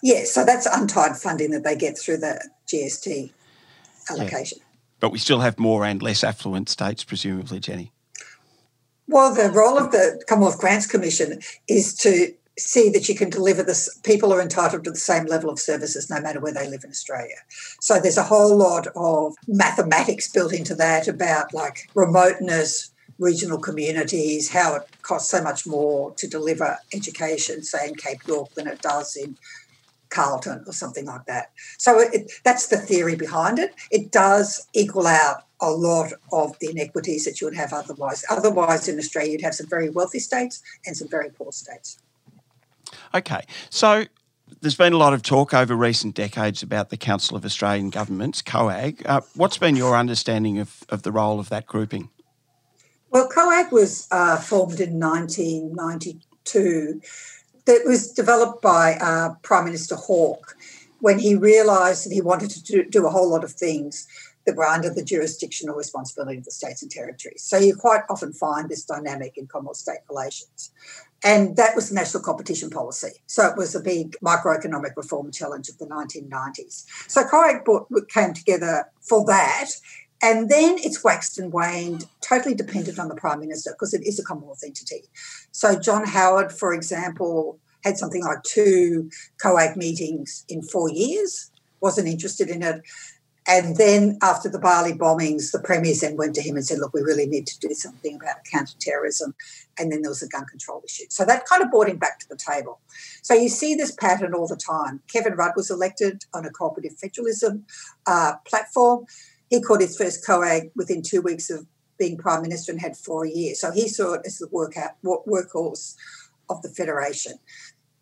Yes, 0.01 0.19
yeah, 0.19 0.23
so 0.25 0.45
that's 0.45 0.65
untied 0.65 1.17
funding 1.17 1.51
that 1.51 1.63
they 1.63 1.75
get 1.75 1.97
through 1.97 2.17
the 2.17 2.49
GST 2.67 3.31
allocation. 4.09 4.59
Yeah. 4.59 4.64
But 4.99 5.11
we 5.11 5.19
still 5.19 5.41
have 5.41 5.59
more 5.59 5.85
and 5.85 6.01
less 6.01 6.23
affluent 6.23 6.69
states, 6.69 7.03
presumably, 7.03 7.59
Jenny. 7.59 7.91
Well, 9.07 9.35
the 9.35 9.51
role 9.51 9.77
of 9.77 9.91
the 9.91 10.23
Commonwealth 10.27 10.59
Grants 10.59 10.87
Commission 10.87 11.39
is 11.67 11.93
to 11.95 12.33
see 12.57 12.89
that 12.89 13.09
you 13.09 13.15
can 13.15 13.29
deliver 13.29 13.63
this 13.63 13.99
people 14.03 14.33
are 14.33 14.41
entitled 14.41 14.83
to 14.83 14.91
the 14.91 14.97
same 14.97 15.25
level 15.25 15.49
of 15.49 15.59
services 15.59 16.09
no 16.09 16.21
matter 16.21 16.39
where 16.39 16.53
they 16.53 16.69
live 16.69 16.83
in 16.83 16.89
australia 16.89 17.35
so 17.81 17.99
there's 17.99 18.17
a 18.17 18.23
whole 18.23 18.55
lot 18.55 18.87
of 18.95 19.35
mathematics 19.47 20.31
built 20.31 20.53
into 20.53 20.73
that 20.73 21.07
about 21.07 21.53
like 21.53 21.89
remoteness 21.95 22.91
regional 23.19 23.57
communities 23.57 24.49
how 24.49 24.75
it 24.75 24.83
costs 25.01 25.29
so 25.29 25.41
much 25.41 25.67
more 25.67 26.11
to 26.13 26.27
deliver 26.27 26.77
education 26.93 27.61
say 27.61 27.89
in 27.89 27.95
cape 27.95 28.25
york 28.25 28.49
than 28.53 28.67
it 28.67 28.81
does 28.81 29.17
in 29.17 29.37
carlton 30.09 30.63
or 30.67 30.73
something 30.73 31.05
like 31.05 31.25
that 31.25 31.51
so 31.77 31.99
it, 31.99 32.31
that's 32.43 32.67
the 32.67 32.77
theory 32.77 33.15
behind 33.15 33.59
it 33.59 33.73
it 33.91 34.11
does 34.11 34.67
equal 34.73 35.07
out 35.07 35.43
a 35.61 35.71
lot 35.71 36.11
of 36.31 36.57
the 36.59 36.69
inequities 36.69 37.25
that 37.25 37.39
you 37.39 37.47
would 37.47 37.55
have 37.55 37.73
otherwise 37.73 38.23
otherwise 38.29 38.87
in 38.87 38.97
australia 38.97 39.33
you'd 39.33 39.41
have 39.41 39.55
some 39.55 39.67
very 39.67 39.89
wealthy 39.89 40.19
states 40.19 40.61
and 40.85 40.95
some 40.95 41.07
very 41.07 41.29
poor 41.29 41.51
states 41.51 41.99
Okay, 43.13 43.41
so 43.69 44.05
there's 44.61 44.75
been 44.75 44.93
a 44.93 44.97
lot 44.97 45.13
of 45.13 45.21
talk 45.21 45.53
over 45.53 45.75
recent 45.75 46.15
decades 46.15 46.63
about 46.63 46.89
the 46.89 46.97
Council 46.97 47.37
of 47.37 47.45
Australian 47.45 47.89
Governments, 47.89 48.41
COAG. 48.41 49.01
Uh, 49.05 49.21
what's 49.35 49.57
been 49.57 49.75
your 49.75 49.95
understanding 49.95 50.59
of, 50.59 50.83
of 50.89 51.03
the 51.03 51.11
role 51.11 51.39
of 51.39 51.49
that 51.49 51.65
grouping? 51.65 52.09
Well, 53.09 53.29
COAG 53.29 53.71
was 53.71 54.07
uh, 54.11 54.37
formed 54.37 54.79
in 54.79 54.99
1992. 54.99 57.01
It 57.67 57.87
was 57.87 58.11
developed 58.11 58.61
by 58.61 58.93
uh, 59.01 59.35
Prime 59.41 59.65
Minister 59.65 59.95
Hawke 59.95 60.55
when 60.99 61.19
he 61.19 61.35
realised 61.35 62.05
that 62.05 62.13
he 62.13 62.21
wanted 62.21 62.51
to 62.51 62.63
do, 62.63 62.85
do 62.89 63.07
a 63.07 63.09
whole 63.09 63.29
lot 63.29 63.43
of 63.43 63.51
things 63.51 64.07
that 64.45 64.55
were 64.55 64.65
under 64.65 64.89
the 64.89 65.03
jurisdictional 65.03 65.75
responsibility 65.75 66.37
of 66.37 66.45
the 66.45 66.51
states 66.51 66.83
and 66.83 66.91
territories. 66.91 67.43
So 67.43 67.57
you 67.57 67.75
quite 67.75 68.01
often 68.09 68.31
find 68.31 68.69
this 68.69 68.85
dynamic 68.85 69.37
in 69.37 69.47
Commonwealth 69.47 69.77
state 69.77 69.99
relations. 70.09 70.71
And 71.23 71.55
that 71.55 71.75
was 71.75 71.89
the 71.89 71.95
national 71.95 72.21
competition 72.21 72.69
policy. 72.69 73.23
So 73.25 73.47
it 73.47 73.57
was 73.57 73.73
a 73.73 73.79
big 73.79 74.15
microeconomic 74.23 74.95
reform 74.95 75.31
challenge 75.31 75.69
of 75.69 75.79
the 75.79 75.87
1990s. 75.87 76.85
So 77.07 77.23
COAG 77.23 78.09
came 78.09 78.33
together 78.33 78.85
for 79.01 79.25
that 79.25 79.71
And 80.21 80.49
then 80.49 80.77
it's 80.79 81.03
waxed 81.03 81.37
and 81.37 81.51
waned, 81.51 82.05
totally 82.21 82.55
dependent 82.55 82.99
on 82.99 83.09
the 83.09 83.15
Prime 83.15 83.39
Minister 83.39 83.71
because 83.71 83.93
it 83.93 84.05
is 84.05 84.19
a 84.19 84.23
Commonwealth 84.23 84.63
entity. 84.65 85.03
So, 85.51 85.77
John 85.79 86.05
Howard, 86.07 86.51
for 86.51 86.73
example, 86.73 87.59
had 87.83 87.97
something 87.97 88.23
like 88.23 88.41
two 88.43 89.09
COAG 89.43 89.75
meetings 89.75 90.45
in 90.49 90.63
four 90.63 90.89
years, 90.89 91.51
wasn't 91.81 92.07
interested 92.07 92.49
in 92.49 92.63
it. 92.63 92.81
And 93.47 93.77
then 93.77 94.17
after 94.23 94.49
the 94.49 94.57
Bali 94.57 94.93
bombings, 94.93 95.51
the 95.51 95.59
premiers 95.59 95.99
then 95.99 96.17
went 96.17 96.33
to 96.35 96.41
him 96.41 96.55
and 96.55 96.65
said, 96.65 96.79
look, 96.79 96.95
we 96.95 97.01
really 97.01 97.27
need 97.27 97.45
to 97.45 97.59
do 97.59 97.75
something 97.75 98.15
about 98.15 98.37
counterterrorism. 98.51 99.35
And 99.77 99.91
then 99.91 100.01
there 100.01 100.09
was 100.09 100.23
a 100.23 100.27
gun 100.27 100.45
control 100.45 100.81
issue. 100.83 101.05
So 101.09 101.25
that 101.25 101.45
kind 101.45 101.61
of 101.61 101.69
brought 101.69 101.89
him 101.89 101.97
back 101.97 102.17
to 102.19 102.29
the 102.29 102.37
table. 102.37 102.79
So 103.21 103.35
you 103.35 103.49
see 103.49 103.75
this 103.75 103.91
pattern 103.91 104.33
all 104.33 104.47
the 104.47 104.55
time. 104.55 105.01
Kevin 105.13 105.33
Rudd 105.33 105.51
was 105.55 105.69
elected 105.69 106.25
on 106.33 106.45
a 106.45 106.49
cooperative 106.49 106.97
federalism 106.97 107.65
uh, 108.07 108.33
platform. 108.47 109.05
He 109.49 109.61
caught 109.61 109.81
his 109.81 109.97
first 109.97 110.25
COAG 110.25 110.71
within 110.75 111.01
two 111.01 111.21
weeks 111.21 111.49
of 111.49 111.65
being 111.97 112.17
Prime 112.17 112.41
Minister 112.41 112.71
and 112.71 112.81
had 112.81 112.97
four 112.97 113.25
years. 113.25 113.59
So 113.59 113.71
he 113.71 113.87
saw 113.87 114.13
it 114.13 114.21
as 114.25 114.37
the 114.37 114.47
workhorse 114.47 115.95
of 116.49 116.61
the 116.61 116.69
Federation. 116.69 117.33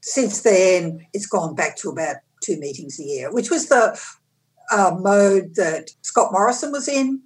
Since 0.02 0.42
then, 0.42 1.06
it's 1.14 1.28
gone 1.28 1.56
back 1.56 1.76
to 1.78 1.90
about 1.90 2.18
two 2.42 2.60
meetings 2.60 3.00
a 3.00 3.04
year, 3.04 3.32
which 3.32 3.50
was 3.50 3.68
the 3.68 4.00
uh, 4.72 4.96
mode 5.00 5.56
that 5.56 5.92
Scott 6.02 6.32
Morrison 6.32 6.72
was 6.72 6.88
in 6.88 7.22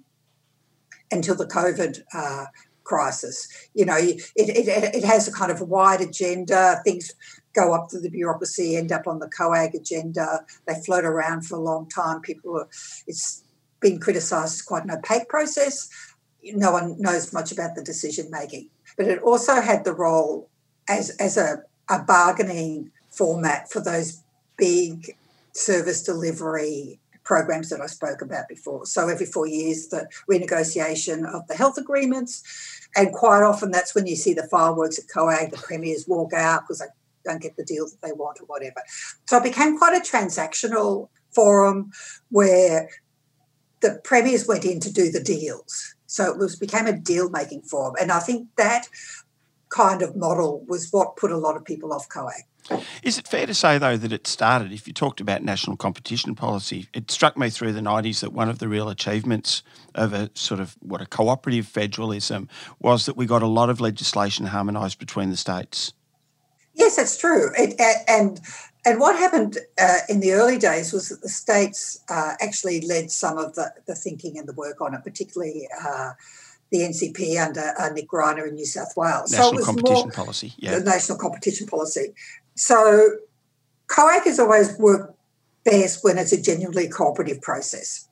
until 1.10 1.34
the 1.34 1.46
COVID 1.46 2.00
uh, 2.14 2.46
crisis. 2.84 3.48
You 3.74 3.86
know, 3.86 3.96
it, 3.96 4.22
it, 4.36 4.94
it 4.94 5.04
has 5.04 5.26
a 5.26 5.32
kind 5.32 5.50
of 5.50 5.60
wide 5.60 6.00
agenda. 6.00 6.80
Things 6.84 7.12
go 7.54 7.74
up 7.74 7.90
through 7.90 8.00
the 8.00 8.10
bureaucracy, 8.10 8.76
end 8.76 8.92
up 8.92 9.06
on 9.06 9.18
the 9.18 9.28
COAG 9.28 9.74
agenda. 9.74 10.44
They 10.66 10.74
float 10.86 11.04
around 11.04 11.46
for 11.46 11.56
a 11.56 11.62
long 11.62 11.88
time. 11.88 12.20
People 12.20 12.56
are, 12.58 12.68
it's 13.06 13.42
been 13.80 14.00
criticised 14.00 14.54
as 14.54 14.62
quite 14.62 14.84
an 14.84 14.90
opaque 14.90 15.28
process. 15.28 15.88
No 16.42 16.72
one 16.72 17.00
knows 17.00 17.32
much 17.32 17.52
about 17.52 17.74
the 17.74 17.82
decision 17.82 18.30
making. 18.30 18.70
But 18.96 19.06
it 19.06 19.22
also 19.22 19.60
had 19.60 19.84
the 19.84 19.94
role 19.94 20.48
as, 20.88 21.10
as 21.18 21.36
a, 21.36 21.62
a 21.88 22.00
bargaining 22.00 22.90
format 23.10 23.70
for 23.70 23.80
those 23.80 24.22
big 24.56 25.16
service 25.52 26.02
delivery 26.02 27.00
programs 27.24 27.68
that 27.68 27.80
I 27.80 27.86
spoke 27.86 28.22
about 28.22 28.48
before. 28.48 28.86
So 28.86 29.08
every 29.08 29.26
four 29.26 29.46
years, 29.46 29.88
the 29.88 30.08
renegotiation 30.30 31.26
of 31.30 31.46
the 31.46 31.54
health 31.54 31.76
agreements. 31.76 32.42
And 32.96 33.12
quite 33.12 33.42
often 33.42 33.70
that's 33.70 33.94
when 33.94 34.06
you 34.06 34.16
see 34.16 34.32
the 34.32 34.48
fireworks 34.48 34.98
at 34.98 35.04
COAG, 35.14 35.50
the 35.50 35.58
premiers 35.58 36.06
walk 36.08 36.32
out 36.32 36.62
because 36.62 36.78
they 36.78 36.86
don't 37.26 37.42
get 37.42 37.56
the 37.56 37.64
deal 37.64 37.86
that 37.86 38.00
they 38.02 38.12
want 38.12 38.40
or 38.40 38.46
whatever. 38.46 38.82
So 39.26 39.36
it 39.36 39.42
became 39.42 39.76
quite 39.76 39.94
a 39.94 40.00
transactional 40.00 41.10
forum 41.34 41.92
where 42.30 42.88
the 43.80 44.00
premiers 44.04 44.46
went 44.46 44.64
in 44.64 44.80
to 44.80 44.92
do 44.92 45.10
the 45.10 45.22
deals. 45.22 45.94
So 46.06 46.30
it 46.30 46.38
was 46.38 46.56
became 46.56 46.86
a 46.86 46.92
deal 46.92 47.30
making 47.30 47.62
forum. 47.62 47.94
And 48.00 48.10
I 48.10 48.20
think 48.20 48.48
that 48.56 48.88
kind 49.68 50.02
of 50.02 50.16
model 50.16 50.64
was 50.66 50.90
what 50.90 51.16
put 51.16 51.30
a 51.30 51.36
lot 51.36 51.56
of 51.56 51.64
people 51.64 51.92
off 51.92 52.08
COAG. 52.08 52.42
Is 53.02 53.18
it 53.18 53.26
fair 53.26 53.46
to 53.46 53.54
say, 53.54 53.78
though, 53.78 53.96
that 53.96 54.12
it 54.12 54.26
started, 54.26 54.72
if 54.72 54.86
you 54.86 54.92
talked 54.92 55.20
about 55.20 55.42
national 55.42 55.76
competition 55.76 56.34
policy, 56.34 56.86
it 56.92 57.10
struck 57.10 57.36
me 57.36 57.48
through 57.48 57.72
the 57.72 57.80
90s 57.80 58.20
that 58.20 58.32
one 58.32 58.50
of 58.50 58.58
the 58.58 58.68
real 58.68 58.90
achievements 58.90 59.62
of 59.94 60.12
a 60.12 60.30
sort 60.34 60.60
of 60.60 60.76
what 60.80 61.00
a 61.00 61.06
cooperative 61.06 61.66
federalism 61.66 62.48
was 62.78 63.06
that 63.06 63.16
we 63.16 63.24
got 63.24 63.42
a 63.42 63.46
lot 63.46 63.70
of 63.70 63.80
legislation 63.80 64.46
harmonised 64.46 64.98
between 64.98 65.30
the 65.30 65.36
states? 65.36 65.94
Yes, 66.74 66.96
that's 66.96 67.16
true. 67.16 67.50
It, 67.56 67.80
and 68.06 68.40
and 68.88 68.98
what 69.00 69.16
happened 69.16 69.58
uh, 69.78 69.98
in 70.08 70.20
the 70.20 70.32
early 70.32 70.58
days 70.58 70.94
was 70.94 71.10
that 71.10 71.20
the 71.20 71.28
states 71.28 72.02
uh, 72.08 72.34
actually 72.40 72.80
led 72.80 73.10
some 73.10 73.36
of 73.36 73.54
the, 73.54 73.70
the 73.86 73.94
thinking 73.94 74.38
and 74.38 74.48
the 74.48 74.54
work 74.54 74.80
on 74.80 74.94
it, 74.94 75.04
particularly 75.04 75.68
uh, 75.84 76.12
the 76.70 76.78
NCP 76.78 77.44
under 77.44 77.74
uh, 77.78 77.90
Nick 77.90 78.08
Greiner 78.08 78.48
in 78.48 78.54
New 78.54 78.64
South 78.64 78.96
Wales. 78.96 79.30
National 79.30 79.58
so 79.58 79.64
competition 79.64 80.10
policy, 80.10 80.54
yeah. 80.56 80.78
The 80.78 80.84
national 80.84 81.18
competition 81.18 81.66
policy. 81.66 82.14
So 82.54 83.10
COAG 83.88 84.24
has 84.24 84.38
always 84.38 84.78
worked 84.78 85.14
best 85.64 86.02
when 86.02 86.16
it's 86.16 86.32
a 86.32 86.40
genuinely 86.40 86.88
cooperative 86.88 87.42
process. 87.42 88.08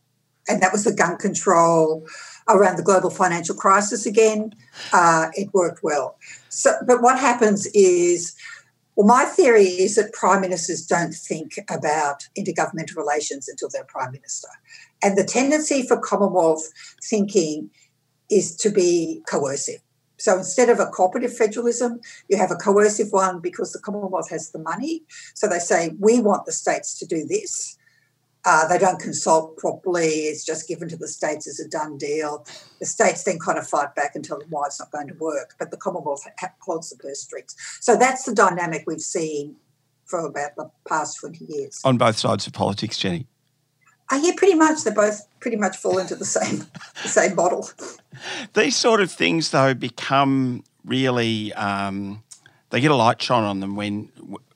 And 0.46 0.62
that 0.62 0.72
was 0.72 0.84
the 0.84 0.92
gun 0.92 1.16
control 1.16 2.06
around 2.48 2.76
the 2.76 2.82
global 2.82 3.10
financial 3.10 3.54
crisis 3.54 4.04
again. 4.04 4.54
Uh, 4.92 5.28
it 5.34 5.48
worked 5.54 5.82
well. 5.82 6.18
So, 6.50 6.72
but 6.86 7.02
what 7.02 7.18
happens 7.18 7.66
is 7.74 8.36
well, 8.96 9.06
my 9.06 9.24
theory 9.24 9.66
is 9.66 9.96
that 9.96 10.12
prime 10.14 10.40
ministers 10.40 10.84
don't 10.84 11.12
think 11.12 11.58
about 11.68 12.26
intergovernmental 12.36 12.96
relations 12.96 13.46
until 13.46 13.68
they're 13.68 13.84
prime 13.84 14.10
minister. 14.12 14.48
And 15.02 15.18
the 15.18 15.24
tendency 15.24 15.86
for 15.86 15.98
Commonwealth 15.98 16.70
thinking 17.04 17.70
is 18.30 18.56
to 18.56 18.70
be 18.70 19.22
coercive. 19.28 19.80
So 20.18 20.38
instead 20.38 20.70
of 20.70 20.80
a 20.80 20.86
cooperative 20.86 21.36
federalism, 21.36 22.00
you 22.28 22.38
have 22.38 22.50
a 22.50 22.56
coercive 22.56 23.08
one 23.10 23.40
because 23.40 23.72
the 23.72 23.80
Commonwealth 23.80 24.30
has 24.30 24.50
the 24.50 24.58
money. 24.58 25.02
So 25.34 25.46
they 25.46 25.58
say, 25.58 25.90
we 26.00 26.20
want 26.20 26.46
the 26.46 26.52
states 26.52 26.98
to 26.98 27.06
do 27.06 27.26
this. 27.26 27.76
Uh, 28.46 28.66
they 28.68 28.78
don't 28.78 29.00
consult 29.00 29.58
properly. 29.58 30.06
It's 30.06 30.44
just 30.44 30.68
given 30.68 30.88
to 30.88 30.96
the 30.96 31.08
states 31.08 31.48
as 31.48 31.58
a 31.58 31.68
done 31.68 31.98
deal. 31.98 32.46
The 32.78 32.86
states 32.86 33.24
then 33.24 33.40
kind 33.40 33.58
of 33.58 33.66
fight 33.66 33.96
back 33.96 34.14
and 34.14 34.24
tell 34.24 34.38
them 34.38 34.46
why 34.50 34.66
it's 34.66 34.78
not 34.78 34.92
going 34.92 35.08
to 35.08 35.14
work, 35.14 35.56
but 35.58 35.72
the 35.72 35.76
Commonwealth 35.76 36.24
holds 36.60 36.90
the 36.90 36.96
purse 36.96 37.22
strings. 37.22 37.56
So 37.80 37.96
that's 37.96 38.22
the 38.22 38.32
dynamic 38.32 38.84
we've 38.86 39.00
seen 39.00 39.56
for 40.04 40.24
about 40.24 40.54
the 40.56 40.70
past 40.88 41.18
20 41.18 41.44
years. 41.46 41.80
On 41.84 41.98
both 41.98 42.16
sides 42.16 42.46
of 42.46 42.52
politics, 42.52 42.98
Jenny? 42.98 43.26
Uh, 44.12 44.20
yeah, 44.22 44.30
pretty 44.36 44.54
much. 44.54 44.84
They 44.84 44.92
both 44.92 45.26
pretty 45.40 45.56
much 45.56 45.76
fall 45.76 45.98
into 45.98 46.14
the 46.14 46.24
same 46.24 46.58
the 47.02 47.08
same 47.08 47.34
model. 47.34 47.68
These 48.54 48.76
sort 48.76 49.00
of 49.00 49.10
things, 49.10 49.50
though, 49.50 49.74
become 49.74 50.62
really 50.84 51.52
um, 51.54 52.22
they 52.70 52.80
get 52.80 52.92
a 52.92 52.94
light 52.94 53.20
shone 53.20 53.42
on 53.42 53.58
them 53.58 53.74
when, 53.74 54.12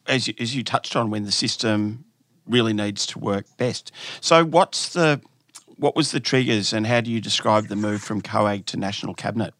as 0.06 0.28
you, 0.28 0.35
as 0.38 0.54
you 0.54 0.62
touched 0.62 0.94
on, 0.94 1.11
when 1.11 1.25
the 1.25 1.32
system 1.32 2.04
really 2.50 2.73
needs 2.73 3.07
to 3.07 3.19
work 3.19 3.47
best. 3.57 3.92
So, 4.21 4.45
what's 4.45 4.92
the 4.92 5.21
what 5.76 5.97
was 5.97 6.11
the 6.12 6.21
triggers, 6.21 6.73
and 6.73 6.87
how 6.87 7.00
do 7.00 7.11
you 7.11 7.21
describe 7.21 7.69
the 7.69 7.76
move 7.76 8.02
from 8.02 8.21
COVID 8.21 8.66
to 8.66 8.76
national 8.76 9.14
cabinet? 9.14 9.54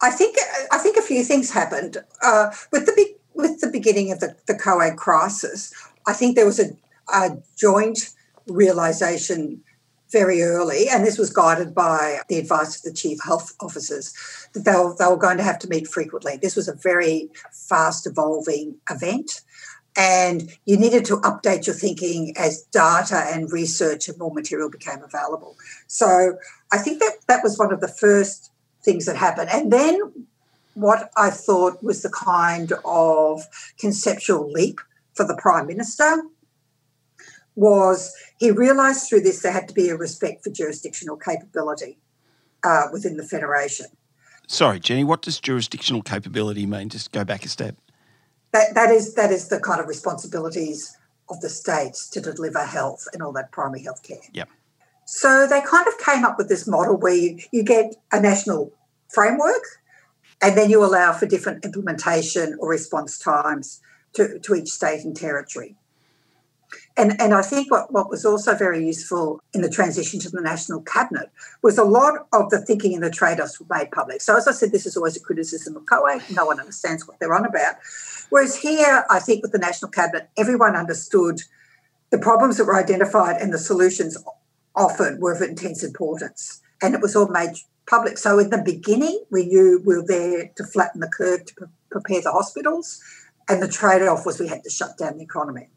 I 0.00 0.10
think 0.10 0.36
I 0.70 0.78
think 0.78 0.96
a 0.96 1.02
few 1.02 1.24
things 1.24 1.50
happened 1.50 1.98
uh, 2.22 2.52
with 2.70 2.86
the 2.86 2.92
big, 2.94 3.08
with 3.34 3.60
the 3.60 3.68
beginning 3.68 4.12
of 4.12 4.20
the, 4.20 4.36
the 4.46 4.54
COAG 4.54 4.96
crisis. 4.96 5.72
I 6.06 6.12
think 6.12 6.36
there 6.36 6.46
was 6.46 6.60
a, 6.60 6.70
a 7.12 7.38
joint 7.56 8.10
realization 8.46 9.62
very 10.10 10.42
early, 10.42 10.88
and 10.88 11.04
this 11.04 11.18
was 11.18 11.30
guided 11.30 11.74
by 11.74 12.20
the 12.28 12.38
advice 12.38 12.76
of 12.76 12.82
the 12.82 12.92
chief 12.92 13.18
health 13.22 13.54
officers, 13.60 14.14
that 14.54 14.64
they 14.64 14.72
were, 14.72 14.94
they 14.98 15.06
were 15.06 15.18
going 15.18 15.36
to 15.36 15.42
have 15.42 15.58
to 15.58 15.68
meet 15.68 15.86
frequently. 15.86 16.38
This 16.40 16.56
was 16.56 16.66
a 16.66 16.74
very 16.74 17.28
fast 17.52 18.06
evolving 18.06 18.76
event 18.90 19.42
and 19.98 20.56
you 20.64 20.76
needed 20.76 21.04
to 21.06 21.16
update 21.16 21.66
your 21.66 21.74
thinking 21.74 22.32
as 22.38 22.62
data 22.70 23.24
and 23.32 23.50
research 23.50 24.08
and 24.08 24.16
more 24.16 24.32
material 24.32 24.70
became 24.70 25.02
available. 25.02 25.56
So 25.88 26.38
I 26.72 26.78
think 26.78 27.00
that 27.00 27.16
that 27.26 27.42
was 27.42 27.58
one 27.58 27.72
of 27.72 27.80
the 27.80 27.88
first 27.88 28.52
things 28.84 29.06
that 29.06 29.16
happened. 29.16 29.50
And 29.52 29.72
then 29.72 30.26
what 30.74 31.10
I 31.16 31.30
thought 31.30 31.82
was 31.82 32.02
the 32.02 32.10
kind 32.10 32.72
of 32.84 33.42
conceptual 33.80 34.48
leap 34.48 34.80
for 35.14 35.26
the 35.26 35.36
Prime 35.36 35.66
Minister 35.66 36.22
was 37.56 38.14
he 38.38 38.52
realised 38.52 39.08
through 39.08 39.22
this 39.22 39.42
there 39.42 39.50
had 39.50 39.66
to 39.66 39.74
be 39.74 39.88
a 39.88 39.96
respect 39.96 40.44
for 40.44 40.50
jurisdictional 40.50 41.16
capability 41.16 41.98
uh, 42.62 42.84
within 42.92 43.16
the 43.16 43.24
Federation. 43.24 43.86
Sorry, 44.46 44.78
Jenny, 44.78 45.02
what 45.02 45.22
does 45.22 45.40
jurisdictional 45.40 46.02
capability 46.02 46.66
mean? 46.66 46.88
Just 46.88 47.10
go 47.10 47.24
back 47.24 47.44
a 47.44 47.48
step 47.48 47.74
that, 48.52 48.74
that 48.74 48.90
is 48.90 49.14
that 49.14 49.30
is 49.30 49.48
the 49.48 49.60
kind 49.60 49.80
of 49.80 49.86
responsibilities 49.86 50.96
of 51.28 51.40
the 51.40 51.48
states 51.48 52.08
to 52.10 52.20
deliver 52.20 52.64
health 52.64 53.06
and 53.12 53.22
all 53.22 53.32
that 53.32 53.52
primary 53.52 53.82
health 53.82 54.02
care. 54.02 54.18
Yep. 54.32 54.48
So 55.04 55.46
they 55.46 55.60
kind 55.62 55.86
of 55.86 55.98
came 55.98 56.24
up 56.24 56.38
with 56.38 56.48
this 56.48 56.66
model 56.66 56.96
where 56.96 57.14
you, 57.14 57.38
you 57.50 57.62
get 57.62 57.94
a 58.12 58.20
national 58.20 58.72
framework 59.08 59.62
and 60.42 60.56
then 60.56 60.70
you 60.70 60.84
allow 60.84 61.12
for 61.12 61.26
different 61.26 61.64
implementation 61.64 62.56
or 62.60 62.68
response 62.68 63.18
times 63.18 63.80
to, 64.14 64.38
to 64.40 64.54
each 64.54 64.68
state 64.68 65.04
and 65.04 65.16
territory. 65.16 65.76
And, 66.98 67.18
and 67.20 67.32
I 67.32 67.42
think 67.42 67.70
what, 67.70 67.92
what 67.92 68.10
was 68.10 68.24
also 68.24 68.56
very 68.56 68.84
useful 68.84 69.40
in 69.54 69.62
the 69.62 69.70
transition 69.70 70.18
to 70.18 70.30
the 70.30 70.40
national 70.40 70.80
cabinet 70.82 71.30
was 71.62 71.78
a 71.78 71.84
lot 71.84 72.26
of 72.32 72.50
the 72.50 72.58
thinking 72.58 72.92
and 72.92 73.04
the 73.04 73.10
trade 73.10 73.38
offs 73.38 73.60
were 73.60 73.66
made 73.70 73.92
public. 73.92 74.20
So, 74.20 74.36
as 74.36 74.48
I 74.48 74.52
said, 74.52 74.72
this 74.72 74.84
is 74.84 74.96
always 74.96 75.16
a 75.16 75.20
criticism 75.20 75.76
of 75.76 75.84
COAG. 75.84 76.34
No 76.34 76.44
one 76.44 76.58
understands 76.58 77.06
what 77.06 77.20
they're 77.20 77.34
on 77.34 77.46
about. 77.46 77.76
Whereas 78.30 78.56
here, 78.56 79.04
I 79.08 79.20
think 79.20 79.42
with 79.42 79.52
the 79.52 79.58
national 79.58 79.92
cabinet, 79.92 80.28
everyone 80.36 80.74
understood 80.74 81.42
the 82.10 82.18
problems 82.18 82.56
that 82.56 82.64
were 82.64 82.76
identified 82.76 83.40
and 83.40 83.54
the 83.54 83.58
solutions 83.58 84.18
offered 84.74 85.20
were 85.20 85.32
of 85.32 85.40
intense 85.40 85.84
importance. 85.84 86.60
And 86.82 86.96
it 86.96 87.00
was 87.00 87.14
all 87.14 87.28
made 87.28 87.54
public. 87.86 88.18
So, 88.18 88.40
in 88.40 88.50
the 88.50 88.58
beginning, 88.60 89.22
we 89.30 89.46
knew 89.46 89.80
we 89.86 89.98
were 89.98 90.04
there 90.04 90.50
to 90.56 90.64
flatten 90.64 91.00
the 91.00 91.08
curve 91.08 91.44
to 91.46 91.54
pre- 91.54 91.68
prepare 91.90 92.22
the 92.22 92.32
hospitals. 92.32 93.00
And 93.48 93.62
the 93.62 93.68
trade 93.68 94.02
off 94.02 94.26
was 94.26 94.40
we 94.40 94.48
had 94.48 94.64
to 94.64 94.70
shut 94.70 94.98
down 94.98 95.18
the 95.18 95.22
economy. 95.22 95.68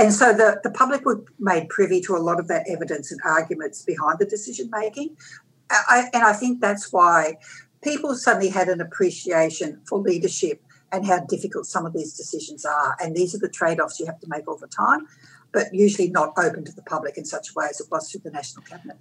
And 0.00 0.14
so 0.14 0.32
the, 0.32 0.58
the 0.62 0.70
public 0.70 1.04
were 1.04 1.22
made 1.38 1.68
privy 1.68 2.00
to 2.02 2.16
a 2.16 2.18
lot 2.18 2.40
of 2.40 2.48
that 2.48 2.64
evidence 2.66 3.12
and 3.12 3.20
arguments 3.22 3.82
behind 3.82 4.18
the 4.18 4.24
decision 4.24 4.70
making. 4.72 5.14
I, 5.70 6.08
and 6.14 6.22
I 6.22 6.32
think 6.32 6.62
that's 6.62 6.90
why 6.90 7.36
people 7.82 8.14
suddenly 8.14 8.48
had 8.48 8.70
an 8.70 8.80
appreciation 8.80 9.82
for 9.86 9.98
leadership 9.98 10.62
and 10.90 11.04
how 11.06 11.20
difficult 11.26 11.66
some 11.66 11.84
of 11.84 11.92
these 11.92 12.14
decisions 12.14 12.64
are. 12.64 12.96
And 12.98 13.14
these 13.14 13.34
are 13.34 13.38
the 13.38 13.50
trade 13.50 13.78
offs 13.78 14.00
you 14.00 14.06
have 14.06 14.18
to 14.20 14.26
make 14.28 14.48
all 14.48 14.56
the 14.56 14.68
time, 14.68 15.06
but 15.52 15.66
usually 15.70 16.08
not 16.08 16.32
open 16.38 16.64
to 16.64 16.72
the 16.72 16.82
public 16.82 17.18
in 17.18 17.26
such 17.26 17.50
a 17.50 17.52
way 17.54 17.66
as 17.68 17.78
it 17.78 17.88
was 17.90 18.10
through 18.10 18.22
the 18.24 18.30
National 18.30 18.64
Cabinet. 18.64 18.96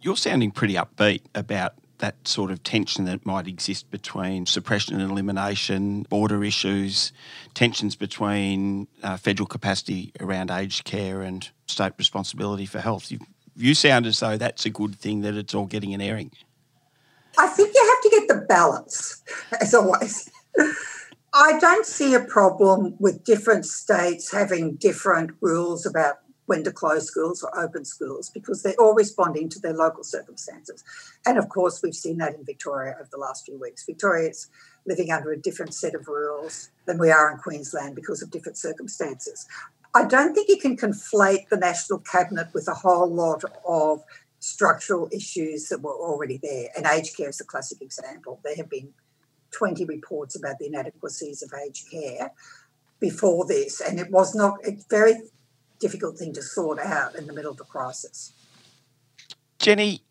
You're 0.00 0.16
sounding 0.16 0.52
pretty 0.52 0.74
upbeat 0.74 1.22
about 1.34 1.74
that 1.98 2.16
sort 2.26 2.50
of 2.50 2.62
tension 2.62 3.04
that 3.06 3.24
might 3.24 3.46
exist 3.46 3.90
between 3.90 4.46
suppression 4.46 5.00
and 5.00 5.10
elimination, 5.10 6.02
border 6.08 6.44
issues, 6.44 7.12
tensions 7.54 7.96
between 7.96 8.86
uh, 9.02 9.16
federal 9.16 9.46
capacity 9.46 10.12
around 10.20 10.50
aged 10.50 10.84
care 10.84 11.22
and 11.22 11.50
state 11.66 11.92
responsibility 11.98 12.66
for 12.66 12.80
health. 12.80 13.10
You, 13.10 13.18
you 13.56 13.74
sound 13.74 14.06
as 14.06 14.20
though 14.20 14.36
that's 14.36 14.66
a 14.66 14.70
good 14.70 14.96
thing 14.96 15.22
that 15.22 15.34
it's 15.34 15.54
all 15.54 15.66
getting 15.66 15.94
an 15.94 16.00
airing. 16.00 16.30
I 17.38 17.48
think 17.48 17.74
you 17.74 17.84
have 17.84 18.02
to 18.02 18.18
get 18.18 18.28
the 18.28 18.46
balance, 18.46 19.22
as 19.60 19.74
always. 19.74 20.30
I 21.34 21.58
don't 21.58 21.84
see 21.84 22.14
a 22.14 22.20
problem 22.20 22.96
with 22.98 23.24
different 23.24 23.66
states 23.66 24.32
having 24.32 24.76
different 24.76 25.32
rules 25.40 25.84
about 25.84 26.16
when 26.46 26.64
to 26.64 26.72
close 26.72 27.06
schools 27.06 27.42
or 27.42 27.58
open 27.58 27.84
schools 27.84 28.30
because 28.30 28.62
they're 28.62 28.80
all 28.80 28.94
responding 28.94 29.48
to 29.50 29.60
their 29.60 29.74
local 29.74 30.04
circumstances. 30.04 30.82
And 31.26 31.38
of 31.38 31.48
course, 31.48 31.82
we've 31.82 31.94
seen 31.94 32.18
that 32.18 32.34
in 32.34 32.44
Victoria 32.44 32.94
over 32.98 33.08
the 33.10 33.18
last 33.18 33.44
few 33.44 33.60
weeks. 33.60 33.84
Victoria 33.84 34.30
is 34.30 34.48
living 34.86 35.10
under 35.10 35.32
a 35.32 35.40
different 35.40 35.74
set 35.74 35.94
of 35.94 36.08
rules 36.08 36.70
than 36.86 36.98
we 36.98 37.10
are 37.10 37.30
in 37.30 37.38
Queensland 37.38 37.94
because 37.94 38.22
of 38.22 38.30
different 38.30 38.56
circumstances. 38.56 39.46
I 39.94 40.04
don't 40.04 40.34
think 40.34 40.48
you 40.48 40.58
can 40.58 40.76
conflate 40.76 41.48
the 41.48 41.56
National 41.56 41.98
Cabinet 42.00 42.48
with 42.54 42.68
a 42.68 42.74
whole 42.74 43.12
lot 43.12 43.42
of 43.66 44.02
structural 44.38 45.08
issues 45.12 45.68
that 45.68 45.82
were 45.82 45.94
already 45.94 46.38
there. 46.42 46.68
And 46.76 46.86
aged 46.86 47.16
care 47.16 47.30
is 47.30 47.40
a 47.40 47.44
classic 47.44 47.80
example. 47.80 48.38
There 48.44 48.56
have 48.56 48.70
been 48.70 48.92
20 49.52 49.84
reports 49.86 50.36
about 50.36 50.58
the 50.58 50.66
inadequacies 50.66 51.42
of 51.42 51.50
aged 51.64 51.90
care 51.90 52.30
before 53.00 53.46
this, 53.46 53.80
and 53.80 53.98
it 53.98 54.10
was 54.10 54.34
not, 54.34 54.58
very 54.88 55.14
difficult 55.78 56.18
thing 56.18 56.32
to 56.34 56.42
sort 56.42 56.78
out 56.78 57.14
in 57.14 57.26
the 57.26 57.32
middle 57.32 57.50
of 57.50 57.56
the 57.56 57.64
crisis. 57.64 58.32
Jenny, 59.58 60.02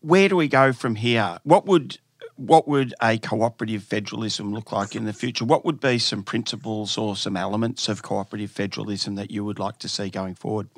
where 0.00 0.28
do 0.28 0.36
we 0.36 0.48
go 0.48 0.72
from 0.72 0.94
here? 0.94 1.38
What 1.44 1.66
would 1.66 1.98
what 2.36 2.68
would 2.68 2.94
a 3.02 3.18
cooperative 3.18 3.82
federalism 3.82 4.54
look 4.54 4.70
like 4.70 4.94
in 4.94 5.04
the 5.04 5.12
future? 5.12 5.44
What 5.44 5.64
would 5.64 5.80
be 5.80 5.98
some 5.98 6.22
principles 6.22 6.96
or 6.96 7.16
some 7.16 7.36
elements 7.36 7.88
of 7.88 8.02
cooperative 8.02 8.52
federalism 8.52 9.16
that 9.16 9.32
you 9.32 9.44
would 9.44 9.58
like 9.58 9.78
to 9.80 9.88
see 9.88 10.08
going 10.08 10.36
forward? 10.36 10.68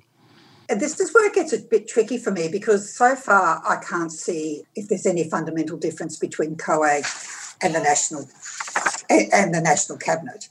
And 0.70 0.80
this 0.80 0.98
is 1.00 1.12
where 1.12 1.26
it 1.26 1.34
gets 1.34 1.52
a 1.52 1.58
bit 1.58 1.86
tricky 1.86 2.16
for 2.16 2.30
me 2.30 2.48
because 2.48 2.94
so 2.94 3.14
far 3.14 3.60
I 3.68 3.76
can't 3.76 4.12
see 4.12 4.62
if 4.74 4.88
there's 4.88 5.04
any 5.04 5.28
fundamental 5.28 5.76
difference 5.76 6.18
between 6.18 6.56
COAG 6.56 7.04
and 7.62 7.74
the 7.74 7.80
national 7.80 8.28
and 9.10 9.52
the 9.52 9.60
national 9.60 9.98
cabinet. 9.98 10.48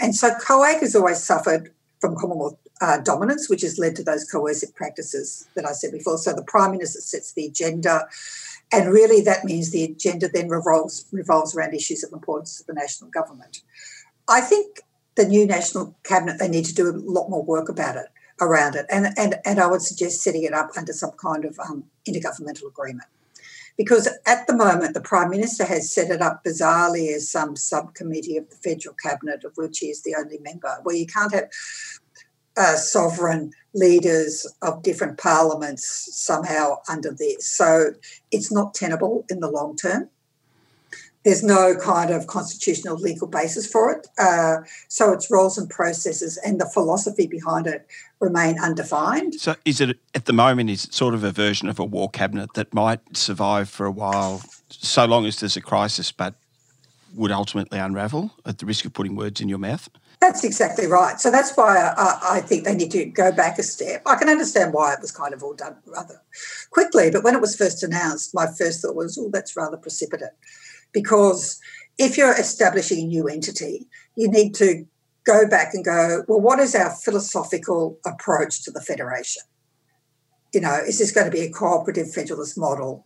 And 0.00 0.16
so 0.16 0.30
COAG 0.30 0.80
has 0.80 0.96
always 0.96 1.22
suffered 1.22 1.70
from 2.00 2.16
Commonwealth 2.16 2.56
uh, 2.82 2.98
dominance, 2.98 3.48
which 3.48 3.62
has 3.62 3.78
led 3.78 3.94
to 3.96 4.02
those 4.02 4.28
coercive 4.30 4.74
practices 4.74 5.48
that 5.54 5.64
I 5.64 5.72
said 5.72 5.92
before. 5.92 6.18
So 6.18 6.32
the 6.32 6.42
Prime 6.42 6.72
Minister 6.72 7.00
sets 7.00 7.32
the 7.32 7.46
agenda, 7.46 8.08
and 8.72 8.92
really 8.92 9.22
that 9.22 9.44
means 9.44 9.70
the 9.70 9.84
agenda 9.84 10.28
then 10.28 10.48
revolves, 10.48 11.06
revolves 11.12 11.54
around 11.54 11.74
issues 11.74 12.02
of 12.02 12.12
importance 12.12 12.58
to 12.58 12.66
the 12.66 12.74
national 12.74 13.10
government. 13.10 13.62
I 14.28 14.40
think 14.40 14.80
the 15.14 15.26
new 15.26 15.46
National 15.46 15.94
Cabinet, 16.02 16.38
they 16.38 16.48
need 16.48 16.64
to 16.64 16.74
do 16.74 16.90
a 16.90 16.96
lot 16.96 17.30
more 17.30 17.44
work 17.44 17.68
about 17.68 17.96
it, 17.96 18.06
around 18.40 18.74
it. 18.74 18.86
And, 18.90 19.06
and, 19.16 19.36
and 19.44 19.60
I 19.60 19.68
would 19.68 19.82
suggest 19.82 20.22
setting 20.22 20.42
it 20.42 20.52
up 20.52 20.70
under 20.76 20.92
some 20.92 21.12
kind 21.12 21.44
of 21.44 21.58
um, 21.60 21.84
intergovernmental 22.08 22.66
agreement. 22.66 23.08
Because 23.76 24.08
at 24.26 24.46
the 24.46 24.56
moment, 24.56 24.92
the 24.92 25.00
Prime 25.00 25.30
Minister 25.30 25.64
has 25.64 25.92
set 25.92 26.10
it 26.10 26.20
up 26.20 26.44
bizarrely 26.44 27.14
as 27.14 27.30
some 27.30 27.56
subcommittee 27.56 28.36
of 28.36 28.50
the 28.50 28.56
federal 28.56 28.94
cabinet, 28.94 29.44
of 29.44 29.56
which 29.56 29.78
he 29.78 29.86
is 29.86 30.02
the 30.02 30.14
only 30.14 30.38
member, 30.38 30.76
where 30.82 30.96
you 30.96 31.06
can't 31.06 31.32
have 31.32 31.48
uh, 32.56 32.76
sovereign 32.76 33.52
leaders 33.74 34.46
of 34.60 34.82
different 34.82 35.18
parliaments 35.18 36.08
somehow 36.12 36.76
under 36.88 37.10
this. 37.10 37.46
So 37.46 37.94
it's 38.30 38.52
not 38.52 38.74
tenable 38.74 39.24
in 39.30 39.40
the 39.40 39.50
long 39.50 39.76
term. 39.76 40.08
There's 41.24 41.44
no 41.44 41.76
kind 41.76 42.10
of 42.10 42.26
constitutional 42.26 42.96
legal 42.96 43.28
basis 43.28 43.70
for 43.70 43.92
it. 43.92 44.08
Uh, 44.18 44.56
so 44.88 45.12
its 45.12 45.30
roles 45.30 45.56
and 45.56 45.70
processes 45.70 46.36
and 46.44 46.60
the 46.60 46.66
philosophy 46.66 47.28
behind 47.28 47.68
it 47.68 47.86
remain 48.18 48.58
undefined. 48.58 49.34
So 49.36 49.54
is 49.64 49.80
it 49.80 49.98
at 50.16 50.24
the 50.24 50.32
moment 50.32 50.68
is 50.68 50.88
sort 50.90 51.14
of 51.14 51.22
a 51.22 51.30
version 51.30 51.68
of 51.68 51.78
a 51.78 51.84
war 51.84 52.10
cabinet 52.10 52.54
that 52.54 52.74
might 52.74 53.16
survive 53.16 53.68
for 53.68 53.86
a 53.86 53.90
while 53.92 54.42
so 54.68 55.04
long 55.04 55.24
as 55.24 55.38
there's 55.38 55.56
a 55.56 55.60
crisis 55.60 56.10
but 56.10 56.34
would 57.14 57.30
ultimately 57.30 57.78
unravel 57.78 58.32
at 58.44 58.58
the 58.58 58.66
risk 58.66 58.84
of 58.84 58.92
putting 58.92 59.14
words 59.14 59.40
in 59.40 59.48
your 59.48 59.58
mouth? 59.58 59.88
That's 60.22 60.44
exactly 60.44 60.86
right. 60.86 61.18
So 61.18 61.32
that's 61.32 61.52
why 61.56 61.78
I, 61.78 62.36
I, 62.36 62.40
think 62.42 62.62
they 62.62 62.76
need 62.76 62.92
to 62.92 63.06
go 63.06 63.32
back 63.32 63.58
a 63.58 63.64
step. 63.64 64.02
I 64.06 64.14
can 64.14 64.28
understand 64.28 64.72
why 64.72 64.92
it 64.92 65.00
was 65.00 65.10
kind 65.10 65.34
of 65.34 65.42
all 65.42 65.52
done 65.52 65.74
rather 65.84 66.22
quickly, 66.70 67.10
but 67.10 67.24
when 67.24 67.34
it 67.34 67.40
was 67.40 67.56
first 67.56 67.82
announced, 67.82 68.32
my 68.32 68.46
first 68.46 68.82
thought 68.82 68.94
was, 68.94 69.18
oh, 69.18 69.30
that's 69.32 69.56
rather 69.56 69.76
precipitate. 69.76 70.28
Because 70.92 71.60
if 71.98 72.16
you're 72.16 72.38
establishing 72.38 73.00
a 73.00 73.06
new 73.08 73.26
entity, 73.26 73.88
you 74.14 74.28
need 74.28 74.54
to 74.54 74.86
go 75.26 75.48
back 75.48 75.74
and 75.74 75.84
go, 75.84 76.22
well, 76.28 76.40
what 76.40 76.60
is 76.60 76.76
our 76.76 76.90
philosophical 76.90 77.98
approach 78.06 78.62
to 78.62 78.70
the 78.70 78.80
federation? 78.80 79.42
You 80.54 80.60
know, 80.60 80.78
is 80.86 81.00
this 81.00 81.10
going 81.10 81.28
to 81.28 81.36
be 81.36 81.42
a 81.42 81.50
cooperative 81.50 82.12
federalist 82.12 82.56
model? 82.56 83.02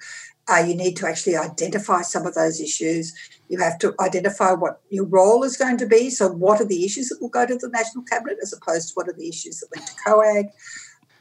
Uh, 0.49 0.65
you 0.67 0.77
need 0.77 0.97
to 0.97 1.09
actually 1.09 1.37
identify 1.37 2.03
some 2.03 2.27
of 2.27 2.35
those 2.35 2.61
issues. 2.61 3.13
You 3.49 3.59
have 3.59 3.79
to 3.81 3.95
identify 4.01 4.53
what 4.53 4.81
your 4.91 5.05
role 5.05 5.43
is 5.43 5.57
going 5.57 5.77
to 5.79 5.87
be. 5.87 6.11
So, 6.11 6.29
what 6.29 6.61
are 6.61 6.67
the 6.67 6.85
issues 6.85 7.09
that 7.09 7.19
will 7.21 7.29
go 7.29 7.47
to 7.47 7.57
the 7.57 7.69
National 7.69 8.05
Cabinet 8.05 8.39
as 8.43 8.53
opposed 8.53 8.89
to 8.89 8.95
what 8.95 9.09
are 9.09 9.15
the 9.17 9.29
issues 9.29 9.61
that 9.61 9.69
went 9.75 9.89
to 9.89 9.95
COAG? 10.07 10.51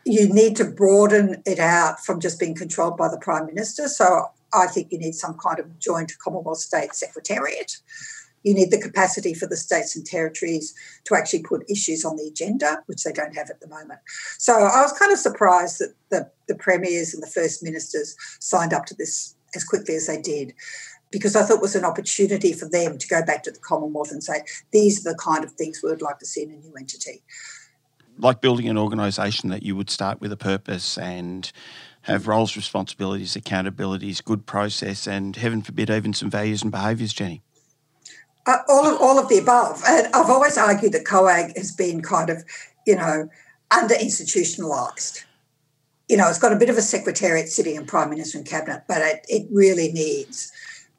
You 0.06 0.32
need 0.32 0.56
to 0.58 0.66
broaden 0.66 1.42
it 1.46 1.60
out 1.60 2.00
from 2.06 2.20
just 2.20 2.40
being 2.40 2.54
controlled 2.54 2.98
by 2.98 3.10
the 3.10 3.18
Prime 3.18 3.48
Minister. 3.48 3.88
So, 3.88 4.30
I 4.54 4.68
think 4.68 4.92
you 4.92 5.00
need 5.00 5.16
some 5.16 5.38
kind 5.38 5.60
of 5.60 5.80
joint 5.80 6.14
Commonwealth 6.24 6.60
State 6.60 6.94
Secretariat 6.94 7.78
you 8.46 8.54
need 8.54 8.70
the 8.70 8.80
capacity 8.80 9.34
for 9.34 9.48
the 9.48 9.58
states 9.58 9.96
and 9.96 10.06
territories 10.06 10.74
to 11.04 11.16
actually 11.16 11.42
put 11.42 11.70
issues 11.70 12.06
on 12.06 12.16
the 12.16 12.28
agenda, 12.28 12.82
which 12.86 13.04
they 13.04 13.12
don't 13.12 13.36
have 13.36 13.50
at 13.50 13.60
the 13.60 13.68
moment. 13.68 14.00
So 14.38 14.54
I 14.54 14.84
was 14.84 14.94
kind 14.94 15.12
of 15.12 15.18
surprised 15.18 15.80
that 15.80 15.96
the, 16.12 16.32
the 16.48 16.56
premiers 16.56 17.14
and 17.14 17.24
the 17.24 17.28
first 17.28 17.64
ministers 17.64 18.16
signed 18.40 18.72
up 18.72 18.86
to 18.86 18.96
this 18.96 19.36
as 19.56 19.64
quickly 19.64 19.96
as 19.96 20.06
they 20.06 20.22
did 20.22 20.54
because 21.12 21.36
I 21.36 21.42
thought 21.42 21.56
it 21.56 21.62
was 21.62 21.76
an 21.76 21.86
opportunity 21.86 22.54
for 22.54 22.70
them 22.70 22.98
to 22.98 23.08
go 23.08 23.24
back 23.26 23.42
to 23.44 23.52
the 23.52 23.60
Commonwealth 23.60 24.12
and 24.12 24.24
say, 24.24 24.44
these 24.72 25.06
are 25.06 25.12
the 25.12 25.18
kind 25.18 25.44
of 25.44 25.52
things 25.54 25.82
we 25.82 25.90
would 25.90 26.02
like 26.02 26.20
to 26.20 26.26
see 26.26 26.44
in 26.44 26.52
a 26.52 26.56
new 26.56 26.74
entity. 26.78 27.24
Like 28.18 28.42
building 28.42 28.70
an 28.70 28.78
organisation 28.78 29.50
that 29.50 29.64
you 29.64 29.76
would 29.76 29.90
start 29.90 30.22
with 30.22 30.32
a 30.32 30.38
purpose 30.38 30.98
and 30.98 31.52
have 32.04 32.28
roles, 32.28 32.56
responsibilities, 32.56 33.36
accountabilities, 33.36 34.24
good 34.24 34.46
process, 34.46 35.08
and 35.08 35.36
heaven 35.36 35.64
forbid, 35.64 35.90
even 35.90 36.14
some 36.14 36.30
values 36.30 36.62
and 36.62 36.72
behaviours, 36.72 37.14
Jenny. 37.14 37.42
Uh, 38.48 38.58
all 38.70 38.86
of 38.86 39.02
all 39.02 39.18
of 39.18 39.28
the 39.28 39.40
above. 39.40 39.82
And 39.88 40.08
I've 40.14 40.30
always 40.30 40.58
argued 40.58 40.92
that 40.92 41.04
COAG 41.06 41.58
has 41.58 41.72
been 41.72 42.02
kind 42.02 42.30
of, 42.30 42.44
you 42.86 42.96
know, 42.96 43.28
under 43.72 43.96
institutionalised. 43.96 45.26
You 46.08 46.18
know, 46.18 46.30
it's 46.30 46.38
got 46.38 46.54
a 46.54 46.56
bit 46.56 46.70
of 46.70 46.78
a 46.78 46.82
secretariat 46.84 47.50
sitting 47.50 47.76
in 47.76 47.88
prime 47.88 48.12
minister 48.12 48.38
and 48.38 48.46
cabinet, 48.46 48.84
but 48.88 49.02
it, 49.02 49.26
it 49.28 49.48
really 49.52 49.92
needs 49.92 50.52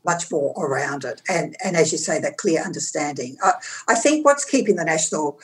much 0.05 0.31
more 0.31 0.53
around 0.59 1.05
it. 1.05 1.23
And 1.29 1.57
and 1.63 1.77
as 1.77 1.93
you 1.93 1.99
say, 1.99 2.21
that 2.21 2.37
clear 2.37 2.63
understanding. 2.63 3.37
Uh, 3.45 3.53
I 3.87 3.95
think 3.95 4.25
what's 4.25 4.45
keeping 4.45 4.77
the 4.77 4.85
national 4.85 5.39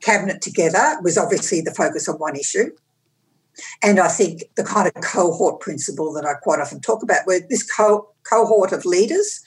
cabinet 0.00 0.42
together 0.42 0.98
was 1.02 1.16
obviously 1.16 1.62
the 1.62 1.74
focus 1.74 2.08
on 2.08 2.16
one 2.16 2.36
issue. 2.36 2.72
And 3.82 3.98
I 3.98 4.08
think 4.08 4.44
the 4.56 4.64
kind 4.64 4.86
of 4.86 5.02
cohort 5.02 5.60
principle 5.60 6.12
that 6.12 6.24
I 6.24 6.34
quite 6.34 6.60
often 6.60 6.80
talk 6.80 7.02
about, 7.02 7.26
where 7.26 7.40
this 7.40 7.62
co- 7.62 8.08
cohort 8.22 8.72
of 8.72 8.84
leaders 8.84 9.40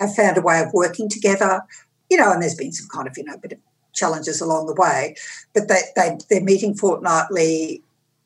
have 0.00 0.14
found 0.14 0.36
a 0.36 0.42
way 0.42 0.60
of 0.60 0.72
working 0.72 1.08
together, 1.08 1.62
you 2.10 2.16
know, 2.16 2.32
and 2.32 2.42
there's 2.42 2.54
been 2.54 2.72
some 2.72 2.88
kind 2.88 3.08
of, 3.08 3.16
you 3.16 3.24
know, 3.24 3.36
bit 3.38 3.52
of 3.52 3.58
challenges 3.92 4.40
along 4.40 4.66
the 4.66 4.74
way, 4.74 5.14
but 5.54 5.68
they, 5.68 5.80
they, 5.96 6.18
they're 6.28 6.42
meeting 6.42 6.74
fortnightly. 6.74 7.82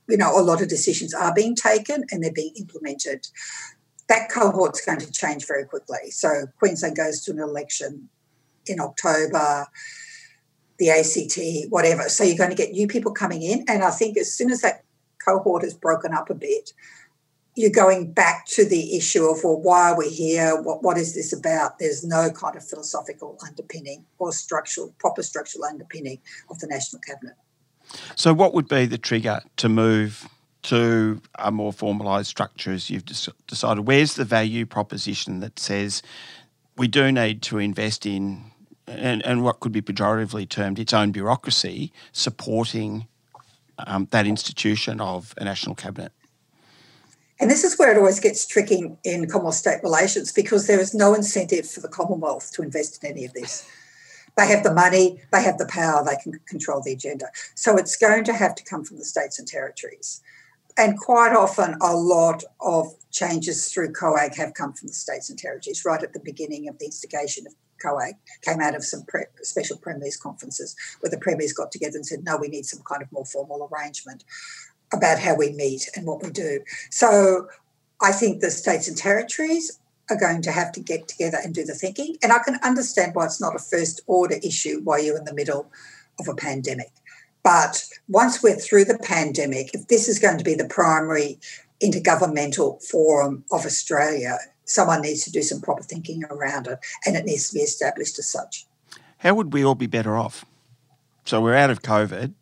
You 0.08 0.16
know, 0.16 0.38
a 0.38 0.42
lot 0.42 0.62
of 0.62 0.68
decisions 0.68 1.12
are 1.12 1.34
being 1.34 1.56
taken 1.56 2.04
and 2.10 2.22
they're 2.22 2.32
being 2.32 2.54
implemented. 2.56 3.26
That 4.08 4.30
cohort's 4.30 4.84
going 4.84 5.00
to 5.00 5.10
change 5.10 5.46
very 5.46 5.64
quickly. 5.64 6.10
So 6.10 6.46
Queensland 6.58 6.96
goes 6.96 7.22
to 7.22 7.32
an 7.32 7.40
election 7.40 8.08
in 8.66 8.80
October, 8.80 9.66
the 10.78 10.90
ACT, 10.90 11.70
whatever. 11.70 12.08
So 12.08 12.22
you're 12.22 12.36
going 12.36 12.50
to 12.50 12.56
get 12.56 12.72
new 12.72 12.86
people 12.86 13.12
coming 13.12 13.42
in. 13.42 13.64
And 13.68 13.82
I 13.82 13.90
think 13.90 14.16
as 14.16 14.32
soon 14.32 14.50
as 14.50 14.60
that 14.60 14.84
cohort 15.26 15.64
is 15.64 15.74
broken 15.74 16.14
up 16.14 16.30
a 16.30 16.34
bit, 16.34 16.72
you're 17.56 17.70
going 17.70 18.12
back 18.12 18.46
to 18.46 18.64
the 18.64 18.96
issue 18.96 19.24
of 19.24 19.42
well 19.42 19.60
why 19.60 19.90
are 19.90 19.98
we 19.98 20.08
here 20.08 20.60
what, 20.62 20.82
what 20.82 20.96
is 20.96 21.14
this 21.14 21.32
about 21.32 21.78
there's 21.78 22.04
no 22.04 22.30
kind 22.30 22.54
of 22.56 22.66
philosophical 22.66 23.38
underpinning 23.46 24.04
or 24.18 24.32
structural 24.32 24.94
proper 24.98 25.22
structural 25.22 25.64
underpinning 25.64 26.18
of 26.50 26.58
the 26.60 26.66
national 26.66 27.00
cabinet 27.00 27.34
So, 28.14 28.32
what 28.32 28.54
would 28.54 28.68
be 28.68 28.86
the 28.86 28.98
trigger 28.98 29.40
to 29.56 29.68
move 29.68 30.28
to 30.64 31.20
a 31.38 31.50
more 31.50 31.72
formalised 31.72 32.26
structure 32.26 32.72
as 32.72 32.90
you've 32.90 33.04
decided? 33.46 33.86
Where's 33.86 34.14
the 34.14 34.24
value 34.24 34.66
proposition 34.66 35.40
that 35.40 35.58
says 35.58 36.02
we 36.76 36.88
do 36.88 37.10
need 37.12 37.42
to 37.42 37.58
invest 37.58 38.04
in, 38.04 38.50
and, 38.86 39.24
and 39.24 39.42
what 39.42 39.60
could 39.60 39.72
be 39.72 39.82
pejoratively 39.82 40.48
termed 40.48 40.78
its 40.78 40.92
own 40.92 41.12
bureaucracy, 41.12 41.92
supporting 42.12 43.06
um, 43.78 44.08
that 44.10 44.26
institution 44.26 45.00
of 45.00 45.34
a 45.38 45.44
national 45.44 45.74
cabinet? 45.74 46.12
And 47.38 47.50
this 47.50 47.64
is 47.64 47.78
where 47.78 47.92
it 47.92 47.98
always 47.98 48.20
gets 48.20 48.46
tricky 48.46 48.90
in 49.04 49.28
Commonwealth 49.28 49.56
state 49.56 49.82
relations 49.82 50.32
because 50.32 50.66
there 50.66 50.80
is 50.80 50.94
no 50.94 51.14
incentive 51.14 51.68
for 51.68 51.80
the 51.80 51.88
Commonwealth 51.88 52.50
to 52.54 52.62
invest 52.62 53.02
in 53.02 53.10
any 53.10 53.24
of 53.24 53.34
this. 53.34 53.68
They 54.36 54.46
have 54.48 54.62
the 54.62 54.72
money, 54.72 55.22
they 55.32 55.42
have 55.42 55.58
the 55.58 55.66
power, 55.66 56.04
they 56.04 56.16
can 56.22 56.38
control 56.46 56.82
the 56.82 56.92
agenda. 56.92 57.26
So 57.54 57.76
it's 57.76 57.96
going 57.96 58.24
to 58.24 58.34
have 58.34 58.54
to 58.54 58.64
come 58.64 58.84
from 58.84 58.98
the 58.98 59.04
states 59.04 59.38
and 59.38 59.48
territories. 59.48 60.20
And 60.78 60.98
quite 60.98 61.34
often, 61.34 61.76
a 61.80 61.94
lot 61.96 62.44
of 62.60 62.88
changes 63.10 63.72
through 63.72 63.92
COAG 63.92 64.34
have 64.36 64.52
come 64.52 64.74
from 64.74 64.88
the 64.88 64.94
states 64.94 65.30
and 65.30 65.38
territories. 65.38 65.84
Right 65.86 66.02
at 66.02 66.12
the 66.12 66.20
beginning 66.20 66.68
of 66.68 66.78
the 66.78 66.84
instigation 66.84 67.46
of 67.46 67.54
COAG, 67.82 68.12
came 68.42 68.60
out 68.60 68.74
of 68.74 68.84
some 68.84 69.04
pre- 69.04 69.24
special 69.42 69.78
premiers 69.78 70.18
conferences 70.18 70.76
where 71.00 71.10
the 71.10 71.18
premiers 71.18 71.54
got 71.54 71.72
together 71.72 71.96
and 71.96 72.04
said, 72.04 72.24
"No, 72.24 72.36
we 72.36 72.48
need 72.48 72.66
some 72.66 72.82
kind 72.82 73.02
of 73.02 73.10
more 73.10 73.24
formal 73.24 73.70
arrangement." 73.72 74.24
About 74.92 75.18
how 75.18 75.34
we 75.36 75.52
meet 75.52 75.88
and 75.96 76.06
what 76.06 76.22
we 76.22 76.30
do. 76.30 76.60
So 76.90 77.48
I 78.00 78.12
think 78.12 78.40
the 78.40 78.50
states 78.50 78.88
and 78.88 78.96
territories 78.96 79.78
are 80.10 80.18
going 80.18 80.42
to 80.42 80.52
have 80.52 80.72
to 80.72 80.80
get 80.80 81.08
together 81.08 81.38
and 81.42 81.54
do 81.54 81.64
the 81.64 81.74
thinking. 81.74 82.16
And 82.22 82.32
I 82.32 82.38
can 82.38 82.58
understand 82.62 83.14
why 83.14 83.24
it's 83.24 83.40
not 83.40 83.56
a 83.56 83.58
first 83.58 84.00
order 84.06 84.36
issue 84.42 84.80
while 84.84 85.02
you're 85.02 85.18
in 85.18 85.24
the 85.24 85.34
middle 85.34 85.70
of 86.20 86.28
a 86.28 86.34
pandemic. 86.34 86.92
But 87.42 87.84
once 88.08 88.42
we're 88.42 88.56
through 88.56 88.86
the 88.86 88.98
pandemic, 88.98 89.74
if 89.74 89.88
this 89.88 90.08
is 90.08 90.18
going 90.18 90.38
to 90.38 90.44
be 90.44 90.54
the 90.54 90.68
primary 90.68 91.38
intergovernmental 91.82 92.82
forum 92.84 93.44
of 93.52 93.64
Australia, 93.64 94.38
someone 94.64 95.02
needs 95.02 95.24
to 95.24 95.30
do 95.30 95.42
some 95.42 95.60
proper 95.60 95.82
thinking 95.82 96.24
around 96.24 96.66
it 96.66 96.78
and 97.04 97.16
it 97.16 97.24
needs 97.24 97.48
to 97.48 97.54
be 97.54 97.60
established 97.60 98.18
as 98.18 98.26
such. 98.26 98.66
How 99.18 99.34
would 99.34 99.52
we 99.52 99.64
all 99.64 99.74
be 99.74 99.86
better 99.86 100.16
off? 100.16 100.44
So 101.24 101.40
we're 101.40 101.54
out 101.54 101.70
of 101.70 101.82
COVID 101.82 102.34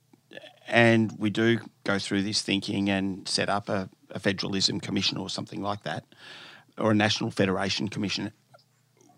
and 0.67 1.15
we 1.19 1.31
do 1.31 1.61
go 1.85 1.99
through 1.99 2.23
this 2.23 2.43
thinking 2.43 2.91
and 2.91 3.29
set 3.29 3.49
up 3.49 3.69
a, 3.69 3.89
a 4.11 4.19
federalism 4.19 4.81
commission 4.81 5.19
or 5.19 5.29
something 5.29 5.63
like 5.63 5.83
that, 5.85 6.05
or 6.79 6.91
a 6.91 6.95
national 6.95 7.31
federation 7.31 7.89
commission, 7.89 8.33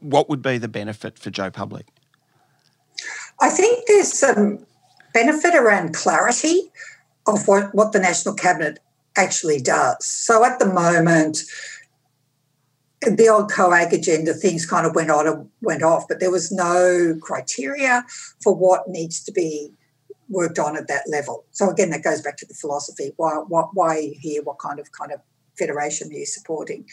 what 0.00 0.28
would 0.28 0.42
be 0.42 0.58
the 0.58 0.68
benefit 0.68 1.18
for 1.18 1.30
Joe 1.30 1.50
Public? 1.50 1.86
I 3.40 3.48
think 3.48 3.86
there's 3.86 4.12
some 4.12 4.66
benefit 5.12 5.54
around 5.54 5.94
clarity 5.94 6.70
of 7.26 7.48
what, 7.48 7.74
what 7.74 7.92
the 7.92 7.98
National 7.98 8.34
Cabinet 8.34 8.78
actually 9.16 9.60
does. 9.60 10.04
So 10.04 10.44
at 10.44 10.58
the 10.58 10.66
moment, 10.66 11.38
the 13.00 13.28
old 13.28 13.50
COAG 13.50 13.92
agenda 13.92 14.32
things 14.32 14.66
kind 14.66 14.86
of 14.86 14.94
went 14.94 15.10
on 15.10 15.26
and 15.26 15.48
went 15.60 15.82
off, 15.82 16.08
but 16.08 16.20
there 16.20 16.30
was 16.30 16.50
no 16.50 17.16
criteria 17.20 18.04
for 18.42 18.54
what 18.54 18.88
needs 18.88 19.22
to 19.24 19.32
be 19.32 19.72
worked 20.28 20.58
on 20.58 20.76
at 20.76 20.88
that 20.88 21.04
level. 21.08 21.44
So 21.52 21.70
again, 21.70 21.90
that 21.90 22.02
goes 22.02 22.20
back 22.22 22.36
to 22.38 22.46
the 22.46 22.54
philosophy. 22.54 23.12
Why, 23.16 23.34
why, 23.48 23.62
why 23.72 23.88
are 23.96 24.00
you 24.00 24.16
here? 24.18 24.42
What 24.42 24.58
kind 24.58 24.80
of 24.80 24.90
kind 24.92 25.12
of 25.12 25.20
federation 25.58 26.08
are 26.08 26.14
you 26.14 26.26
supporting? 26.26 26.86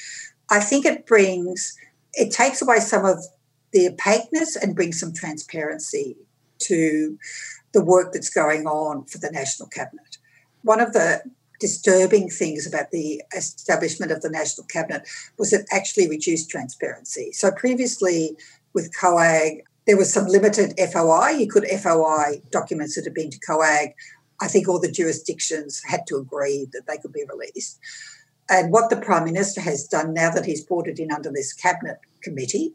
I 0.50 0.60
think 0.60 0.86
it 0.86 1.06
brings, 1.06 1.76
it 2.13 2.32
takes 2.32 2.62
away 2.62 2.80
some 2.80 3.06
of 3.06 3.26
the 3.72 3.88
opaqueness 3.88 4.56
and 4.56 4.76
brings 4.76 5.00
some 5.00 5.13
transparency 5.13 6.15
to 6.60 7.17
the 7.74 7.84
work 7.84 8.13
that's 8.13 8.30
going 8.30 8.67
on 8.67 9.06
for 9.06 9.17
the 9.17 9.32
National 9.32 9.67
Cabinet. 9.67 10.17
One 10.62 10.80
of 10.80 10.93
the 10.93 11.24
disturbing 11.60 12.30
things 12.30 12.67
about 12.67 12.91
the 12.91 13.22
establishment 13.36 14.12
of 14.12 14.22
the 14.22 14.30
National 14.30 14.67
Cabinet 14.67 15.08
was 15.38 15.54
it 15.54 15.65
actually 15.72 16.10
reduced 16.10 16.50
transparency. 16.50 17.32
So 17.32 17.52
previously 17.52 18.36
with 18.74 18.93
COAG, 18.96 19.62
there 19.86 19.98
was 19.98 20.12
some 20.12 20.28
limited 20.28 20.74
FOI. 20.78 21.32
You 21.32 21.48
could 21.48 21.67
FOI 21.67 22.41
documents 22.52 22.96
that 22.96 23.06
had 23.06 23.13
been 23.13 23.30
to 23.30 23.39
COAG. 23.39 23.93
I 24.41 24.48
think 24.48 24.67
all 24.67 24.80
the 24.80 24.91
jurisdictions 24.91 25.82
had 25.86 26.02
to 26.08 26.17
agree 26.17 26.67
that 26.74 26.88
they 26.88 26.98
could 26.98 27.13
be 27.13 27.26
released. 27.30 27.80
And 28.50 28.72
what 28.72 28.89
the 28.89 28.98
Prime 28.98 29.26
Minister 29.26 29.62
has 29.62 29.88
done 29.88 30.13
now 30.13 30.30
that 30.32 30.46
he's 30.46 30.63
brought 30.63 30.88
it 30.88 31.00
in 31.00 31.12
under 31.12 31.32
this 31.32 31.54
cabinet 31.54 31.98
committee 32.22 32.74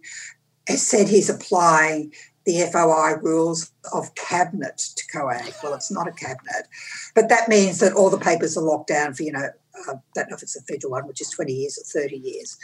has 0.67 0.87
said 0.87 1.09
he's 1.09 1.31
applying 1.31 2.13
the 2.45 2.67
FOI 2.73 3.21
rules 3.21 3.71
of 3.93 4.15
cabinet 4.15 4.79
to 4.97 5.05
COAG. 5.13 5.63
Well, 5.63 5.75
it's 5.75 5.91
not 5.91 6.09
a 6.09 6.13
cabinet, 6.13 6.67
but 7.15 7.29
that 7.29 7.49
means 7.49 7.81
that 7.81 7.93
all 7.93 8.09
the 8.09 8.19
papers 8.19 8.57
are 8.57 8.65
locked 8.65 8.89
down 8.89 9.13
for, 9.13 9.23
you 9.23 9.33
know, 9.33 9.51
uh, 9.89 9.93
I 9.93 9.95
don't 10.15 10.31
know 10.31 10.37
if 10.37 10.43
it's 10.43 10.57
a 10.57 10.63
federal 10.63 10.93
one, 10.93 11.07
which 11.07 11.21
is 11.21 11.31
20 11.31 11.53
years 11.53 11.79
or 11.79 12.01
30 12.01 12.17
years. 12.17 12.57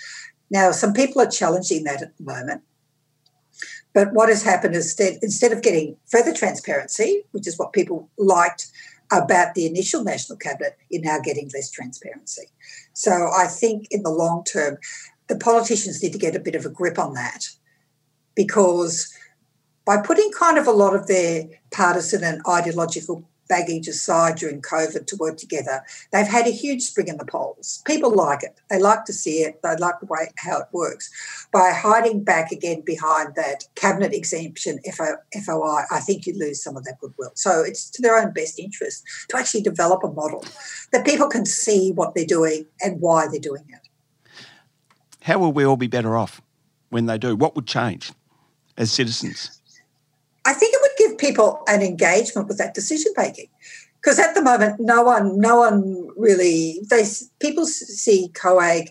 Now, 0.51 0.71
some 0.73 0.95
people 0.95 1.21
are 1.21 1.31
challenging 1.31 1.85
that 1.85 2.03
at 2.03 2.17
the 2.17 2.25
moment. 2.25 2.63
But 3.95 4.13
what 4.13 4.29
has 4.29 4.43
happened 4.43 4.75
is 4.75 4.97
that 4.97 5.19
instead 5.23 5.53
of 5.53 5.63
getting 5.63 5.97
further 6.07 6.35
transparency, 6.35 7.23
which 7.31 7.47
is 7.47 7.59
what 7.59 7.73
people 7.73 8.11
liked 8.19 8.67
about 9.13 9.55
the 9.55 9.67
initial 9.67 10.03
national 10.03 10.37
cabinet, 10.39 10.77
you're 10.91 11.03
now 11.03 11.21
getting 11.21 11.49
less 11.55 11.71
transparency. 11.71 12.47
So 12.93 13.31
I 13.35 13.47
think 13.47 13.87
in 13.91 14.03
the 14.03 14.11
long 14.11 14.45
term, 14.45 14.79
the 15.29 15.37
politicians 15.37 16.03
need 16.03 16.13
to 16.13 16.19
get 16.19 16.37
a 16.37 16.41
bit 16.41 16.57
of 16.57 16.67
a 16.67 16.71
grip 16.71 16.99
on 16.99 17.15
that 17.15 17.49
because 18.35 19.15
by 19.85 19.99
putting 19.99 20.31
kind 20.33 20.59
of 20.59 20.67
a 20.67 20.73
lot 20.73 20.95
of 20.95 21.07
their 21.07 21.45
partisan 21.71 22.25
and 22.25 22.43
ideological 22.49 23.29
baggage 23.55 23.87
aside 23.87 24.35
during 24.37 24.61
COVID 24.61 25.07
to 25.07 25.17
work 25.17 25.37
together, 25.37 25.85
they've 26.11 26.27
had 26.27 26.47
a 26.47 26.51
huge 26.51 26.83
spring 26.83 27.09
in 27.09 27.19
the 27.19 27.25
polls. 27.25 27.83
People 27.87 28.13
like 28.15 28.43
it. 28.43 28.59
They 28.69 28.81
like 28.81 29.05
to 29.05 29.13
see 29.13 29.43
it. 29.43 29.61
They 29.63 29.77
like 29.77 30.01
the 30.01 30.07
way 30.07 30.33
how 30.39 30.59
it 30.59 30.67
works. 30.73 31.11
By 31.53 31.71
hiding 31.71 32.25
back 32.25 32.51
again 32.51 32.81
behind 32.81 33.37
that 33.37 33.65
cabinet 33.77 34.13
exemption 34.13 34.81
FOI, 35.47 35.83
I 35.91 36.01
think 36.01 36.27
you 36.27 36.37
lose 36.37 36.63
some 36.63 36.77
of 36.77 36.85
that 36.85 36.99
goodwill. 37.01 37.31
So 37.35 37.63
it's 37.63 37.91
to 37.91 38.03
their 38.03 38.19
own 38.19 38.33
best 38.33 38.59
interest 38.59 39.05
to 39.29 39.37
actually 39.37 39.63
develop 39.63 40.03
a 40.03 40.11
model 40.11 40.45
that 40.91 41.07
people 41.07 41.29
can 41.29 41.47
see 41.47 41.93
what 41.93 42.15
they're 42.15 42.27
doing 42.27 42.67
and 42.83 43.01
why 43.01 43.29
they're 43.29 43.39
doing 43.39 43.65
it. 43.69 43.89
How 45.23 45.39
will 45.39 45.53
we 45.53 45.65
all 45.65 45.77
be 45.77 45.87
better 45.87 46.17
off 46.17 46.43
when 46.91 47.07
they 47.07 47.19
do? 47.19 47.37
What 47.37 47.55
would 47.55 47.67
change 47.67 48.13
as 48.77 48.91
citizens? 48.91 49.61
I 50.45 50.53
think 50.53 50.75
it 50.75 50.81
would 50.83 50.94
people 51.25 51.63
an 51.67 51.83
engagement 51.83 52.49
with 52.49 52.59
that 52.59 52.75
decision 52.75 53.13
making. 53.17 53.49
Because 54.01 54.19
at 54.19 54.35
the 54.35 54.43
moment, 54.43 54.79
no 54.79 55.03
one, 55.03 55.41
no 55.41 55.57
one 55.61 56.09
really, 56.17 56.81
they 56.91 57.05
people 57.41 57.65
see 57.65 58.31
COAG 58.35 58.89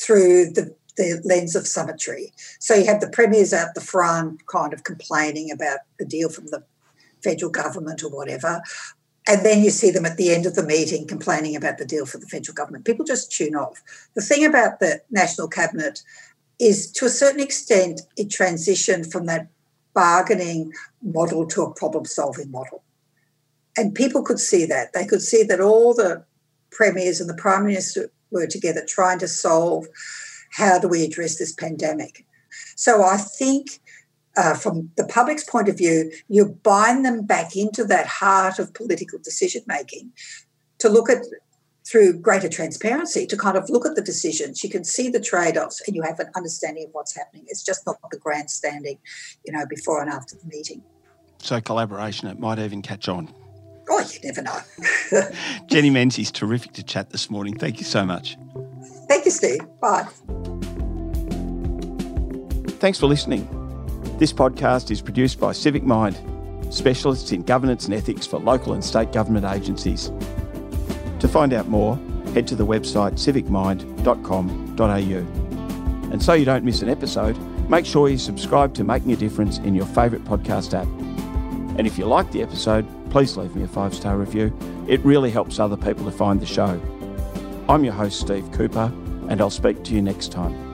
through 0.00 0.50
the, 0.52 0.74
the 0.96 1.20
lens 1.24 1.56
of 1.56 1.66
symmetry. 1.66 2.32
So 2.60 2.74
you 2.74 2.86
have 2.86 3.00
the 3.00 3.10
premiers 3.10 3.52
out 3.52 3.74
the 3.74 3.80
front 3.80 4.46
kind 4.46 4.72
of 4.72 4.84
complaining 4.84 5.50
about 5.50 5.80
the 5.98 6.04
deal 6.04 6.28
from 6.28 6.46
the 6.46 6.62
federal 7.24 7.50
government 7.50 8.04
or 8.04 8.10
whatever. 8.10 8.62
And 9.26 9.44
then 9.44 9.62
you 9.62 9.70
see 9.70 9.90
them 9.90 10.06
at 10.06 10.16
the 10.16 10.32
end 10.32 10.46
of 10.46 10.54
the 10.54 10.64
meeting 10.64 11.06
complaining 11.06 11.56
about 11.56 11.78
the 11.78 11.84
deal 11.84 12.06
for 12.06 12.18
the 12.18 12.26
federal 12.26 12.54
government. 12.54 12.84
People 12.84 13.04
just 13.04 13.32
tune 13.32 13.56
off. 13.56 13.82
The 14.14 14.22
thing 14.22 14.44
about 14.44 14.78
the 14.78 15.00
National 15.10 15.48
Cabinet 15.48 16.02
is 16.58 16.90
to 16.92 17.06
a 17.06 17.10
certain 17.10 17.40
extent, 17.40 18.02
it 18.16 18.28
transitioned 18.28 19.10
from 19.10 19.26
that 19.26 19.48
bargaining 19.94 20.72
model 21.02 21.46
to 21.46 21.62
a 21.62 21.74
problem 21.74 22.04
solving 22.04 22.50
model. 22.50 22.82
And 23.76 23.94
people 23.94 24.22
could 24.22 24.40
see 24.40 24.66
that. 24.66 24.92
They 24.92 25.06
could 25.06 25.22
see 25.22 25.42
that 25.44 25.60
all 25.60 25.94
the 25.94 26.24
premiers 26.70 27.20
and 27.20 27.28
the 27.28 27.34
prime 27.34 27.66
minister 27.66 28.10
were 28.30 28.46
together 28.46 28.84
trying 28.86 29.18
to 29.20 29.28
solve 29.28 29.86
how 30.50 30.78
do 30.78 30.88
we 30.88 31.04
address 31.04 31.38
this 31.38 31.52
pandemic. 31.52 32.26
So 32.76 33.02
I 33.02 33.16
think 33.16 33.80
uh, 34.36 34.54
from 34.54 34.90
the 34.96 35.04
public's 35.04 35.44
point 35.44 35.68
of 35.68 35.76
view, 35.76 36.10
you 36.28 36.58
bind 36.62 37.04
them 37.04 37.24
back 37.24 37.56
into 37.56 37.84
that 37.84 38.06
heart 38.06 38.58
of 38.58 38.74
political 38.74 39.18
decision 39.18 39.62
making 39.66 40.12
to 40.78 40.88
look 40.88 41.10
at 41.10 41.22
through 41.92 42.14
greater 42.14 42.48
transparency 42.48 43.26
to 43.26 43.36
kind 43.36 43.54
of 43.54 43.68
look 43.68 43.84
at 43.84 43.94
the 43.94 44.00
decisions. 44.00 44.64
You 44.64 44.70
can 44.70 44.82
see 44.82 45.10
the 45.10 45.20
trade 45.20 45.58
offs 45.58 45.82
and 45.86 45.94
you 45.94 46.00
have 46.00 46.18
an 46.20 46.30
understanding 46.34 46.86
of 46.86 46.94
what's 46.94 47.14
happening. 47.14 47.44
It's 47.48 47.62
just 47.62 47.86
not 47.86 47.98
the 48.10 48.16
grandstanding, 48.16 48.98
you 49.44 49.52
know, 49.52 49.66
before 49.68 50.00
and 50.00 50.10
after 50.10 50.34
the 50.34 50.46
meeting. 50.46 50.82
So, 51.38 51.60
collaboration, 51.60 52.28
it 52.28 52.40
might 52.40 52.58
even 52.58 52.80
catch 52.80 53.08
on. 53.08 53.32
Oh, 53.90 54.10
you 54.10 54.20
never 54.24 54.40
know. 54.40 54.58
Jenny 55.66 55.90
Menzies, 55.90 56.32
terrific 56.32 56.72
to 56.74 56.82
chat 56.82 57.10
this 57.10 57.28
morning. 57.28 57.58
Thank 57.58 57.78
you 57.78 57.84
so 57.84 58.06
much. 58.06 58.38
Thank 59.08 59.26
you, 59.26 59.30
Steve. 59.30 59.60
Bye. 59.80 60.06
Thanks 62.78 62.98
for 62.98 63.06
listening. 63.06 63.46
This 64.18 64.32
podcast 64.32 64.90
is 64.90 65.02
produced 65.02 65.38
by 65.38 65.52
Civic 65.52 65.82
Mind, 65.82 66.16
specialists 66.72 67.32
in 67.32 67.42
governance 67.42 67.84
and 67.84 67.92
ethics 67.92 68.26
for 68.26 68.38
local 68.38 68.72
and 68.72 68.82
state 68.82 69.12
government 69.12 69.44
agencies. 69.44 70.10
To 71.22 71.28
find 71.28 71.52
out 71.52 71.68
more, 71.68 71.96
head 72.34 72.48
to 72.48 72.56
the 72.56 72.66
website 72.66 73.12
civicmind.com.au. 73.12 76.12
And 76.12 76.20
so 76.20 76.32
you 76.32 76.44
don't 76.44 76.64
miss 76.64 76.82
an 76.82 76.88
episode, 76.88 77.38
make 77.70 77.86
sure 77.86 78.08
you 78.08 78.18
subscribe 78.18 78.74
to 78.74 78.82
Making 78.82 79.12
a 79.12 79.16
Difference 79.16 79.58
in 79.58 79.76
your 79.76 79.86
favourite 79.86 80.24
podcast 80.24 80.74
app. 80.74 80.88
And 81.78 81.86
if 81.86 81.96
you 81.96 82.06
like 82.06 82.32
the 82.32 82.42
episode, 82.42 82.84
please 83.12 83.36
leave 83.36 83.54
me 83.54 83.62
a 83.62 83.68
five 83.68 83.94
star 83.94 84.18
review. 84.18 84.52
It 84.88 84.98
really 85.04 85.30
helps 85.30 85.60
other 85.60 85.76
people 85.76 86.04
to 86.06 86.10
find 86.10 86.40
the 86.40 86.46
show. 86.46 86.80
I'm 87.68 87.84
your 87.84 87.94
host, 87.94 88.18
Steve 88.18 88.50
Cooper, 88.50 88.92
and 89.28 89.40
I'll 89.40 89.48
speak 89.48 89.84
to 89.84 89.94
you 89.94 90.02
next 90.02 90.32
time. 90.32 90.71